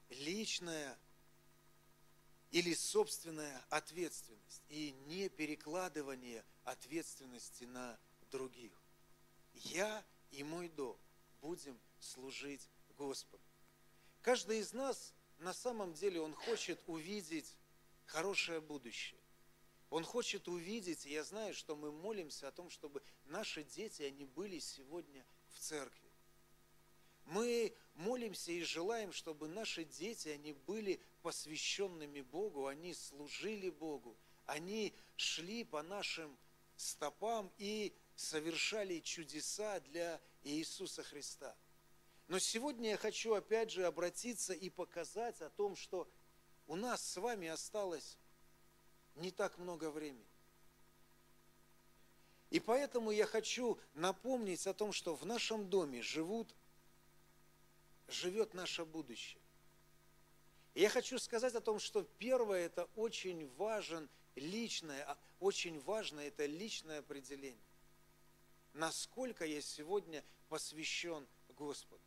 личная 0.10 0.98
или 2.52 2.74
собственная 2.74 3.66
ответственность 3.70 4.62
и 4.70 4.92
не 5.08 5.30
перекладывание 5.30 6.44
ответственности 6.66 7.64
на 7.64 7.98
других. 8.30 8.74
Я 9.54 10.04
и 10.32 10.44
мой 10.44 10.68
дом 10.70 10.98
будем 11.42 11.80
служить 12.00 12.70
Господу. 12.98 13.44
Каждый 14.22 14.60
из 14.60 14.74
нас 14.74 15.14
на 15.40 15.54
самом 15.54 15.94
деле 15.94 16.22
он 16.22 16.34
хочет 16.34 16.80
увидеть 16.88 17.58
хорошее 18.06 18.62
будущее. 18.62 19.20
Он 19.90 20.06
хочет 20.06 20.48
увидеть, 20.48 21.06
и 21.06 21.12
я 21.12 21.24
знаю, 21.24 21.54
что 21.54 21.76
мы 21.76 21.92
молимся 21.92 22.48
о 22.48 22.52
том, 22.52 22.70
чтобы 22.70 23.02
наши 23.26 23.64
дети, 23.64 24.04
они 24.04 24.26
были 24.26 24.60
сегодня 24.60 25.26
в 25.54 25.60
церкви. 25.60 26.10
Мы 27.26 27.76
молимся 27.96 28.52
и 28.52 28.64
желаем, 28.64 29.12
чтобы 29.12 29.48
наши 29.48 29.84
дети, 29.84 30.30
они 30.30 30.54
были 30.54 31.02
посвященными 31.22 32.22
Богу, 32.22 32.68
они 32.68 32.94
служили 32.94 33.70
Богу, 33.70 34.18
они 34.46 34.94
шли 35.16 35.64
по 35.64 35.84
нашим 35.84 36.38
стопам 36.76 37.52
и 37.58 37.94
совершали 38.16 39.00
чудеса 39.00 39.80
для 39.82 40.20
Иисуса 40.44 41.04
Христа. 41.04 41.56
Но 42.28 42.40
сегодня 42.40 42.92
я 42.92 42.98
хочу 42.98 43.34
опять 43.34 43.72
же 43.72 43.86
обратиться 43.86 44.54
и 44.54 44.70
показать 44.70 45.42
о 45.42 45.50
том, 45.50 45.76
что 45.76 46.08
у 46.68 46.76
нас 46.76 47.06
с 47.06 47.18
вами 47.18 47.48
осталось 47.48 48.18
не 49.16 49.32
так 49.32 49.58
много 49.58 49.92
времени. 49.92 50.26
И 52.50 52.60
поэтому 52.60 53.12
я 53.12 53.26
хочу 53.26 53.80
напомнить 53.94 54.68
о 54.68 54.74
том, 54.74 54.92
что 54.92 55.16
в 55.16 55.26
нашем 55.26 55.70
доме 55.70 56.02
живут, 56.02 56.54
живет 58.12 58.54
наше 58.54 58.86
будущее. 58.86 59.42
И 60.74 60.82
я 60.82 60.90
хочу 60.90 61.20
сказать 61.20 61.56
о 61.56 61.62
том, 61.62 61.80
что 61.80 62.04
первое, 62.18 62.66
это 62.66 62.88
очень 62.96 63.48
важен 63.56 64.10
личное, 64.36 65.04
а, 65.06 65.18
очень 65.40 65.80
важно 65.82 66.22
это 66.22 66.46
личное 66.46 67.00
определение. 67.00 67.60
Насколько 68.74 69.46
я 69.46 69.62
сегодня 69.62 70.24
посвящен 70.48 71.28
Господу. 71.50 72.02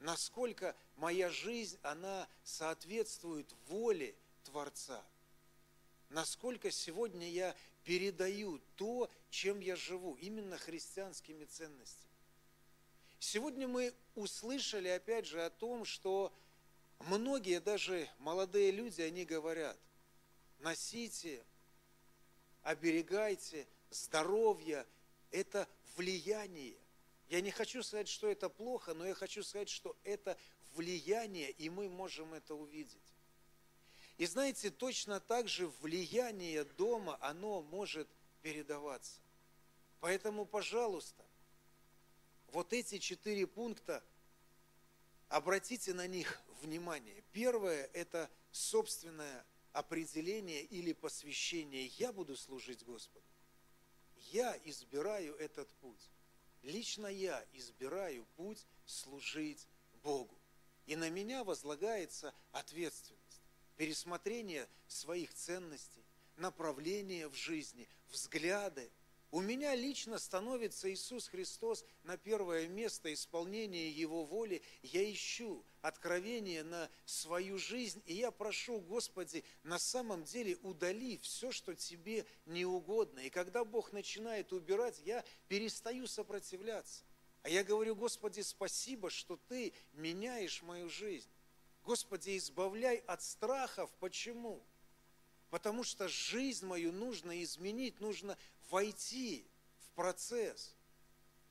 насколько 0.00 0.76
моя 0.96 1.28
жизнь, 1.28 1.78
она 1.82 2.28
соответствует 2.44 3.52
воле 3.66 4.14
Творца. 4.44 5.04
Насколько 6.10 6.70
сегодня 6.70 7.28
я 7.28 7.54
передаю 7.84 8.60
то, 8.76 9.10
чем 9.30 9.60
я 9.60 9.76
живу, 9.76 10.16
именно 10.20 10.56
христианскими 10.56 11.44
ценностями. 11.44 12.08
Сегодня 13.18 13.66
мы 13.66 13.92
услышали 14.18 14.88
опять 14.88 15.26
же 15.26 15.44
о 15.44 15.50
том, 15.50 15.84
что 15.84 16.32
многие 17.00 17.60
даже 17.60 18.08
молодые 18.18 18.70
люди, 18.70 19.00
они 19.00 19.24
говорят, 19.24 19.78
носите, 20.58 21.44
оберегайте 22.62 23.66
здоровье, 23.90 24.86
это 25.30 25.68
влияние. 25.96 26.76
Я 27.28 27.40
не 27.40 27.50
хочу 27.50 27.82
сказать, 27.82 28.08
что 28.08 28.28
это 28.28 28.48
плохо, 28.48 28.94
но 28.94 29.06
я 29.06 29.14
хочу 29.14 29.42
сказать, 29.42 29.68
что 29.68 29.96
это 30.02 30.36
влияние, 30.74 31.50
и 31.52 31.68
мы 31.68 31.88
можем 31.88 32.34
это 32.34 32.54
увидеть. 32.54 33.14
И 34.16 34.26
знаете, 34.26 34.70
точно 34.70 35.20
так 35.20 35.46
же 35.48 35.68
влияние 35.80 36.64
дома, 36.64 37.16
оно 37.20 37.62
может 37.62 38.08
передаваться. 38.42 39.20
Поэтому, 40.00 40.44
пожалуйста, 40.44 41.24
вот 42.52 42.72
эти 42.72 42.98
четыре 42.98 43.46
пункта, 43.46 44.02
обратите 45.28 45.92
на 45.94 46.06
них 46.06 46.40
внимание. 46.62 47.22
Первое– 47.32 47.90
это 47.92 48.30
собственное 48.50 49.44
определение 49.72 50.62
или 50.64 50.92
посвящение. 50.92 51.86
Я 51.98 52.12
буду 52.12 52.36
служить 52.36 52.84
Господу. 52.84 53.24
Я 54.32 54.58
избираю 54.64 55.36
этот 55.36 55.68
путь. 55.76 56.10
Лично 56.62 57.06
я 57.06 57.44
избираю 57.52 58.26
путь 58.36 58.66
служить 58.84 59.66
Богу. 60.02 60.36
И 60.86 60.96
на 60.96 61.10
меня 61.10 61.44
возлагается 61.44 62.34
ответственность, 62.52 63.42
пересмотрение 63.76 64.66
своих 64.86 65.32
ценностей, 65.34 66.02
направления 66.36 67.28
в 67.28 67.34
жизни, 67.34 67.86
взгляды, 68.10 68.90
у 69.30 69.42
меня 69.42 69.74
лично 69.74 70.18
становится 70.18 70.90
Иисус 70.90 71.28
Христос 71.28 71.84
на 72.04 72.16
первое 72.16 72.66
место 72.66 73.12
исполнения 73.12 73.90
Его 73.90 74.24
воли. 74.24 74.62
Я 74.82 75.10
ищу 75.10 75.64
откровение 75.82 76.62
на 76.62 76.88
свою 77.04 77.58
жизнь, 77.58 78.02
и 78.06 78.14
я 78.14 78.30
прошу, 78.30 78.80
Господи, 78.80 79.44
на 79.64 79.78
самом 79.78 80.24
деле 80.24 80.56
удали 80.62 81.18
все, 81.18 81.52
что 81.52 81.74
Тебе 81.74 82.24
не 82.46 82.64
угодно. 82.64 83.20
И 83.20 83.28
когда 83.28 83.66
Бог 83.66 83.92
начинает 83.92 84.52
убирать, 84.54 84.98
я 85.04 85.22
перестаю 85.46 86.06
сопротивляться. 86.06 87.04
А 87.42 87.50
я 87.50 87.62
говорю, 87.62 87.94
Господи, 87.96 88.40
спасибо, 88.40 89.10
что 89.10 89.36
Ты 89.48 89.74
меняешь 89.92 90.62
мою 90.62 90.88
жизнь. 90.88 91.28
Господи, 91.84 92.38
избавляй 92.38 92.96
от 93.06 93.22
страхов. 93.22 93.90
Почему? 94.00 94.62
Потому 95.50 95.84
что 95.84 96.08
жизнь 96.08 96.66
мою 96.66 96.92
нужно 96.92 97.42
изменить, 97.42 98.00
нужно 98.00 98.36
войти 98.70 99.46
в 99.80 99.90
процесс 99.90 100.74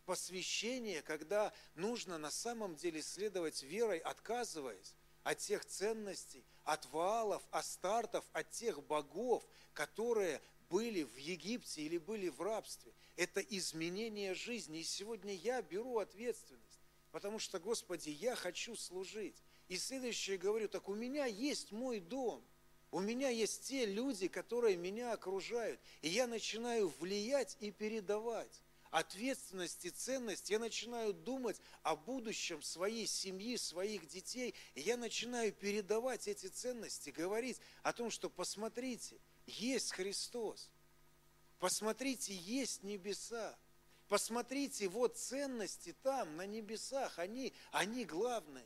посвящения, 0.06 1.02
когда 1.02 1.54
нужно 1.76 2.18
на 2.18 2.32
самом 2.32 2.76
деле 2.76 3.02
следовать 3.02 3.64
верой, 3.64 4.00
отказываясь 4.00 4.94
от 5.24 5.40
тех 5.40 5.66
ценностей, 5.66 6.44
от 6.64 6.86
ваалов, 6.92 7.44
астартов, 7.52 8.26
от 8.32 8.50
тех 8.52 8.82
богов, 8.84 9.44
которые 9.74 10.42
были 10.70 11.04
в 11.04 11.18
Египте 11.18 11.82
или 11.82 11.98
были 11.98 12.30
в 12.30 12.42
рабстве. 12.42 12.94
Это 13.16 13.42
изменение 13.42 14.34
жизни. 14.34 14.80
И 14.80 14.84
сегодня 14.84 15.34
я 15.34 15.62
беру 15.62 15.98
ответственность, 16.00 16.80
потому 17.12 17.40
что, 17.40 17.60
Господи, 17.60 18.10
я 18.10 18.36
хочу 18.36 18.76
служить. 18.76 19.44
И 19.68 19.78
следующее 19.78 20.38
говорю, 20.38 20.70
так 20.70 20.88
у 20.88 20.96
меня 20.96 21.26
есть 21.26 21.72
мой 21.72 22.00
дом– 22.00 22.44
у 22.92 23.00
меня 23.00 23.30
есть 23.30 23.68
те 23.68 23.86
люди, 23.86 24.28
которые 24.28 24.78
меня 24.78 25.14
окружают, 25.14 25.80
и 26.02 26.10
я 26.10 26.28
начинаю 26.28 26.88
влиять 27.00 27.58
и 27.60 27.72
передавать 27.72 28.62
ответственность 28.92 29.86
и 29.86 29.90
ценность, 29.90 30.50
я 30.50 30.60
начинаю 30.60 31.14
думать 31.14 31.62
о 31.84 31.96
будущем 31.96 32.62
своей 32.62 33.08
семьи, 33.08 33.58
своих 33.58 34.08
детей, 34.08 34.54
и 34.76 34.82
я 34.82 34.98
начинаю 34.98 35.52
передавать 35.52 36.28
эти 36.28 36.48
ценности, 36.48 37.10
говорить 37.10 37.60
о 37.84 37.94
том, 37.94 38.10
что 38.10 38.30
посмотрите, 38.30 39.18
есть 39.46 39.92
Христос, 39.92 40.70
посмотрите, 41.60 42.34
есть 42.34 42.84
небеса, 42.84 43.58
посмотрите, 44.08 44.88
вот 44.88 45.18
ценности 45.18 45.96
там, 46.04 46.38
на 46.38 46.46
небесах, 46.46 47.20
они, 47.20 47.54
они 47.72 48.06
главные. 48.06 48.66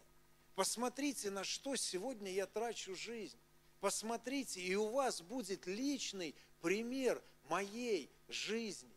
Посмотрите, 0.55 1.31
на 1.31 1.43
что 1.43 1.75
сегодня 1.75 2.31
я 2.31 2.45
трачу 2.45 2.95
жизнь. 2.95 3.39
Посмотрите, 3.81 4.61
и 4.61 4.75
у 4.75 4.89
вас 4.89 5.21
будет 5.23 5.65
личный 5.65 6.35
пример 6.61 7.21
моей 7.49 8.11
жизни. 8.27 8.95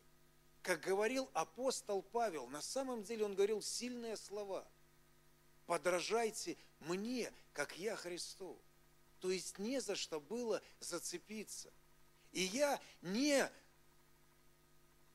Как 0.61 0.83
говорил 0.83 1.29
апостол 1.33 2.03
Павел, 2.03 2.47
на 2.49 2.61
самом 2.61 3.03
деле 3.03 3.25
он 3.25 3.35
говорил 3.35 3.62
сильные 3.62 4.18
слова. 4.18 4.68
Подражайте 5.64 6.59
мне, 6.81 7.33
как 7.55 7.79
я 7.79 7.97
Христу. 7.97 8.61
То 9.20 9.31
есть 9.31 9.59
не 9.59 9.81
за 9.81 9.97
что 9.97 10.20
было 10.20 10.61
зацепиться. 10.81 11.73
И 12.33 12.42
я 12.42 12.79
не 13.01 13.51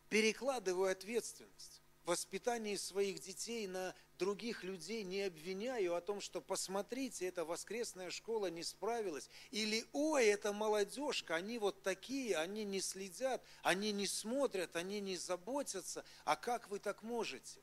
перекладываю 0.10 0.91
ответственность 0.91 1.84
воспитании 2.05 2.75
своих 2.75 3.19
детей 3.19 3.67
на 3.67 3.95
других 4.17 4.63
людей 4.63 5.03
не 5.03 5.21
обвиняю 5.23 5.95
о 5.95 6.01
том, 6.01 6.21
что 6.21 6.41
посмотрите, 6.41 7.25
эта 7.25 7.45
воскресная 7.45 8.09
школа 8.12 8.47
не 8.47 8.63
справилась, 8.63 9.29
или 9.51 9.85
ой, 9.93 10.25
эта 10.25 10.51
молодежка, 10.53 11.35
они 11.35 11.57
вот 11.57 11.83
такие, 11.83 12.38
они 12.38 12.63
не 12.63 12.81
следят, 12.81 13.43
они 13.62 13.91
не 13.91 14.07
смотрят, 14.07 14.75
они 14.75 14.99
не 14.99 15.17
заботятся, 15.17 16.03
а 16.25 16.35
как 16.35 16.69
вы 16.69 16.79
так 16.79 17.03
можете? 17.03 17.62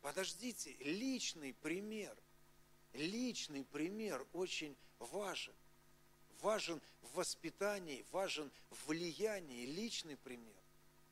Подождите, 0.00 0.76
личный 0.80 1.52
пример, 1.52 2.16
личный 2.94 3.64
пример 3.64 4.26
очень 4.32 4.76
важен. 4.98 5.54
Важен 6.40 6.80
в 7.02 7.16
воспитании, 7.16 8.06
важен 8.12 8.50
в 8.70 8.88
влиянии, 8.88 9.66
личный 9.66 10.16
пример. 10.16 10.54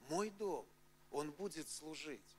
Мой 0.09 0.31
дом, 0.31 0.67
он 1.11 1.33
будет 1.33 1.69
служить. 1.69 2.36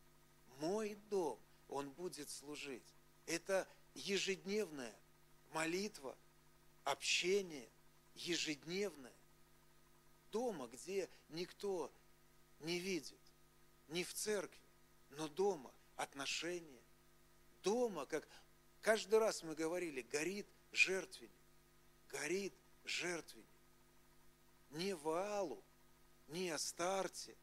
Мой 0.59 0.95
дом, 1.09 1.39
он 1.67 1.89
будет 1.91 2.29
служить. 2.29 2.83
Это 3.25 3.67
ежедневная 3.93 4.95
молитва, 5.51 6.17
общение, 6.83 7.67
ежедневное. 8.15 9.13
Дома, 10.31 10.67
где 10.67 11.09
никто 11.29 11.91
не 12.59 12.79
видит, 12.79 13.19
не 13.87 14.03
в 14.03 14.13
церкви, 14.13 14.59
но 15.11 15.27
дома 15.27 15.73
отношения. 15.95 16.81
Дома, 17.63 18.05
как 18.05 18.27
каждый 18.81 19.19
раз 19.19 19.43
мы 19.43 19.55
говорили, 19.55 20.01
горит 20.01 20.47
жертвенник, 20.71 21.31
горит 22.09 22.53
жертвенник. 22.83 23.45
Не 24.71 24.93
Ваалу, 24.95 25.63
не 26.27 26.49
Астарте, 26.49 27.35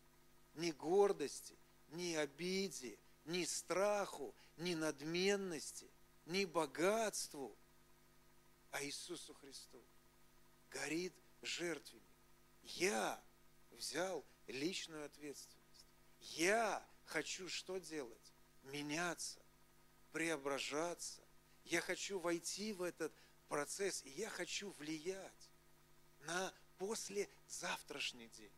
не 0.54 0.72
гордости, 0.72 1.56
не 1.88 2.16
обиде, 2.16 2.98
ни 3.24 3.44
страху, 3.44 4.34
ни 4.56 4.74
надменности, 4.74 5.90
ни 6.26 6.44
богатству, 6.44 7.56
а 8.70 8.82
Иисусу 8.84 9.34
Христу. 9.34 9.82
Горит 10.70 11.14
жертвенник. 11.42 12.02
Я 12.62 13.22
взял 13.70 14.24
личную 14.46 15.04
ответственность. 15.04 15.86
Я 16.20 16.84
хочу 17.06 17.48
что 17.48 17.78
делать? 17.78 18.32
Меняться, 18.64 19.40
преображаться. 20.12 21.22
Я 21.64 21.80
хочу 21.80 22.18
войти 22.18 22.72
в 22.72 22.82
этот 22.82 23.12
процесс, 23.48 24.02
и 24.04 24.10
я 24.10 24.28
хочу 24.28 24.70
влиять 24.72 25.50
на 26.20 26.52
послезавтрашний 26.78 28.28
день. 28.28 28.52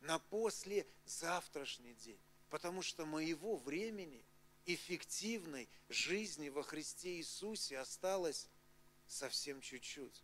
На 0.00 0.18
послезавтрашний 0.18 1.94
день 1.94 2.20
потому 2.50 2.82
что 2.82 3.06
моего 3.06 3.56
времени 3.56 4.24
эффективной 4.66 5.68
жизни 5.88 6.48
во 6.48 6.62
Христе 6.62 7.16
Иисусе 7.16 7.78
осталось 7.78 8.48
совсем 9.06 9.60
чуть-чуть. 9.60 10.22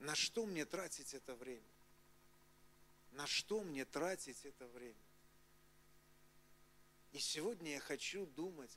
На 0.00 0.14
что 0.14 0.46
мне 0.46 0.64
тратить 0.64 1.14
это 1.14 1.34
время? 1.34 1.62
На 3.12 3.26
что 3.26 3.62
мне 3.62 3.84
тратить 3.84 4.44
это 4.44 4.66
время? 4.68 4.94
И 7.12 7.18
сегодня 7.18 7.72
я 7.72 7.80
хочу 7.80 8.26
думать 8.26 8.76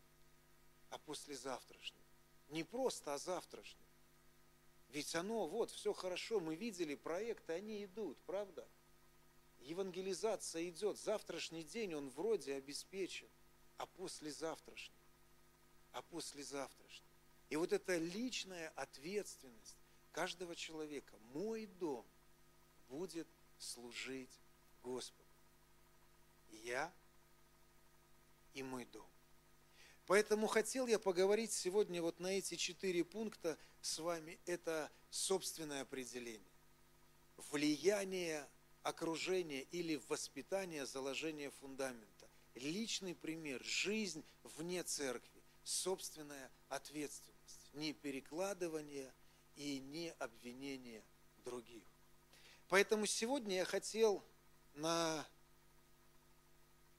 о 0.90 0.98
послезавтрашнем. 1.00 2.02
Не 2.50 2.64
просто 2.64 3.14
о 3.14 3.18
завтрашнем. 3.18 3.86
Ведь 4.90 5.16
оно, 5.16 5.48
вот, 5.48 5.72
все 5.72 5.94
хорошо, 5.94 6.40
мы 6.40 6.56
видели 6.56 6.96
проекты, 6.96 7.54
они 7.54 7.86
идут, 7.86 8.18
правда? 8.26 8.68
Евангелизация 9.62 10.70
идет, 10.70 10.98
завтрашний 10.98 11.64
день 11.64 11.94
он 11.94 12.10
вроде 12.10 12.56
обеспечен, 12.56 13.28
а 13.78 13.86
послезавтрашний, 13.86 14.96
а 15.92 16.02
послезавтрашний. 16.02 17.08
И 17.50 17.56
вот 17.56 17.74
эта 17.74 17.98
личная 17.98 18.70
ответственность 18.76 19.76
каждого 20.12 20.56
человека, 20.56 21.18
мой 21.34 21.66
дом 21.66 22.06
будет 22.90 23.28
служить 23.58 24.32
Господу. 24.84 25.22
Я 26.64 26.92
и 28.54 28.64
мой 28.64 28.86
дом. 28.86 29.08
Поэтому 30.08 30.48
хотел 30.48 30.88
я 30.88 31.00
поговорить 31.00 31.52
сегодня 31.52 32.02
вот 32.02 32.20
на 32.20 32.38
эти 32.38 32.56
четыре 32.56 33.04
пункта 33.04 33.58
с 33.82 34.00
вами. 34.00 34.40
Это 34.46 34.92
собственное 35.10 35.82
определение. 35.82 36.42
Влияние 37.50 38.48
окружения 38.84 39.62
или 39.72 40.02
воспитание, 40.08 40.86
заложение 40.86 41.52
фундамента. 41.52 42.28
Личный 42.56 43.16
пример, 43.16 43.64
жизнь 43.64 44.24
вне 44.44 44.84
церкви, 44.84 45.42
собственная 45.64 46.52
ответственность, 46.70 47.70
не 47.74 47.94
перекладывание 47.94 49.14
и 49.56 49.80
не 49.80 50.12
обвинение 50.20 51.04
других. 51.46 51.84
Поэтому 52.68 53.06
сегодня 53.06 53.58
я 53.58 53.66
хотел 53.66 54.24
на, 54.76 55.26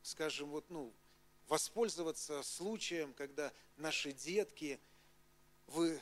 скажем, 0.02 0.50
вот, 0.50 0.68
ну, 0.70 0.92
воспользоваться 1.48 2.42
случаем, 2.42 3.12
когда 3.14 3.52
наши 3.76 4.12
детки 4.12 4.80
вы 5.66 6.00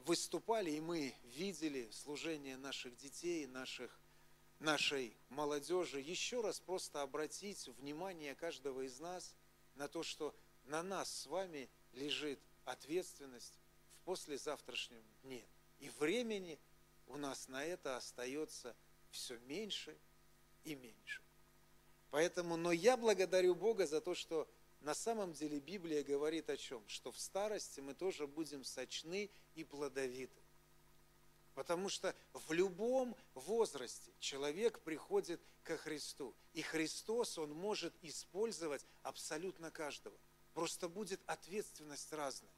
выступали, 0.00 0.70
и 0.70 0.80
мы 0.80 1.14
видели 1.24 1.88
служение 1.90 2.56
наших 2.56 2.96
детей, 2.96 3.46
наших, 3.46 3.98
нашей 4.60 5.16
молодежи, 5.28 6.00
еще 6.00 6.40
раз 6.40 6.60
просто 6.60 7.02
обратить 7.02 7.68
внимание 7.78 8.34
каждого 8.34 8.82
из 8.82 8.98
нас 9.00 9.34
на 9.74 9.88
то, 9.88 10.02
что 10.02 10.34
на 10.64 10.82
нас 10.82 11.10
с 11.10 11.26
вами 11.26 11.68
лежит 11.92 12.40
ответственность 12.64 13.58
в 13.92 14.04
послезавтрашнем 14.04 15.02
дне. 15.22 15.44
И 15.78 15.88
времени 15.98 16.58
у 17.06 17.16
нас 17.16 17.48
на 17.48 17.64
это 17.64 17.96
остается 17.96 18.76
все 19.10 19.38
меньше 19.40 19.96
и 20.64 20.74
меньше. 20.74 21.22
Поэтому, 22.10 22.56
но 22.56 22.72
я 22.72 22.96
благодарю 22.96 23.54
Бога 23.54 23.86
за 23.86 24.00
то, 24.00 24.14
что 24.14 24.48
на 24.80 24.94
самом 24.94 25.32
деле 25.32 25.60
Библия 25.60 26.02
говорит 26.02 26.48
о 26.50 26.56
чем? 26.56 26.86
Что 26.88 27.10
в 27.12 27.18
старости 27.18 27.80
мы 27.80 27.94
тоже 27.94 28.26
будем 28.26 28.64
сочны 28.64 29.30
и 29.54 29.64
плодовиты. 29.64 30.37
Потому 31.58 31.88
что 31.88 32.14
в 32.34 32.52
любом 32.52 33.16
возрасте 33.34 34.12
человек 34.20 34.78
приходит 34.78 35.42
ко 35.64 35.76
Христу. 35.76 36.32
И 36.52 36.62
Христос, 36.62 37.36
Он 37.36 37.50
может 37.50 37.92
использовать 38.00 38.86
абсолютно 39.02 39.72
каждого. 39.72 40.16
Просто 40.54 40.88
будет 40.88 41.20
ответственность 41.26 42.12
разная. 42.12 42.54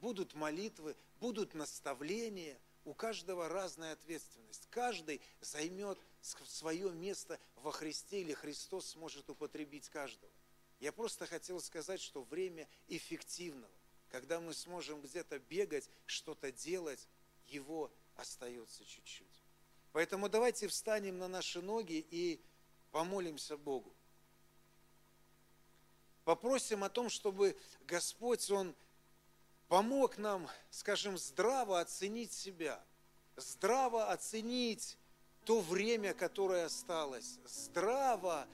Будут 0.00 0.34
молитвы, 0.34 0.96
будут 1.20 1.54
наставления, 1.54 2.58
у 2.84 2.94
каждого 2.94 3.48
разная 3.48 3.92
ответственность. 3.92 4.66
Каждый 4.70 5.20
займет 5.40 5.96
свое 6.20 6.90
место 6.90 7.38
во 7.54 7.70
Христе, 7.70 8.22
или 8.22 8.32
Христос 8.32 8.88
сможет 8.88 9.30
употребить 9.30 9.88
каждого. 9.88 10.32
Я 10.80 10.90
просто 10.90 11.26
хотел 11.26 11.60
сказать, 11.60 12.00
что 12.00 12.24
время 12.24 12.68
эффективного, 12.88 13.70
когда 14.08 14.40
мы 14.40 14.52
сможем 14.52 15.00
где-то 15.00 15.38
бегать, 15.38 15.88
что-то 16.06 16.50
делать, 16.50 17.06
его 17.46 17.92
остается 18.16 18.84
чуть-чуть. 18.84 19.44
Поэтому 19.92 20.28
давайте 20.28 20.68
встанем 20.68 21.18
на 21.18 21.28
наши 21.28 21.62
ноги 21.62 22.06
и 22.10 22.40
помолимся 22.90 23.56
Богу. 23.56 23.92
Попросим 26.24 26.82
о 26.84 26.88
том, 26.88 27.08
чтобы 27.08 27.56
Господь, 27.86 28.50
Он 28.50 28.74
помог 29.68 30.18
нам, 30.18 30.48
скажем, 30.70 31.16
здраво 31.16 31.80
оценить 31.80 32.32
себя, 32.32 32.82
здраво 33.36 34.10
оценить 34.10 34.98
то 35.44 35.60
время, 35.60 36.12
которое 36.12 36.64
осталось, 36.64 37.38
здраво 37.44 38.48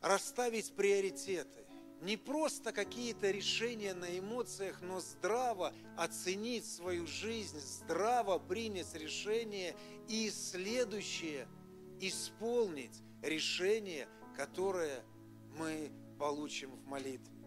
расставить 0.00 0.74
приоритеты. 0.74 1.67
Не 2.00 2.16
просто 2.16 2.72
какие-то 2.72 3.30
решения 3.30 3.92
на 3.92 4.18
эмоциях, 4.18 4.80
но 4.82 5.00
здраво 5.00 5.74
оценить 5.96 6.64
свою 6.64 7.06
жизнь, 7.06 7.58
здраво 7.58 8.38
принять 8.38 8.94
решение 8.94 9.74
и 10.08 10.30
следующее 10.30 11.48
исполнить 12.00 13.02
решение, 13.22 14.08
которое 14.36 15.02
мы 15.56 15.90
получим 16.18 16.70
в 16.70 16.86
молитве. 16.86 17.37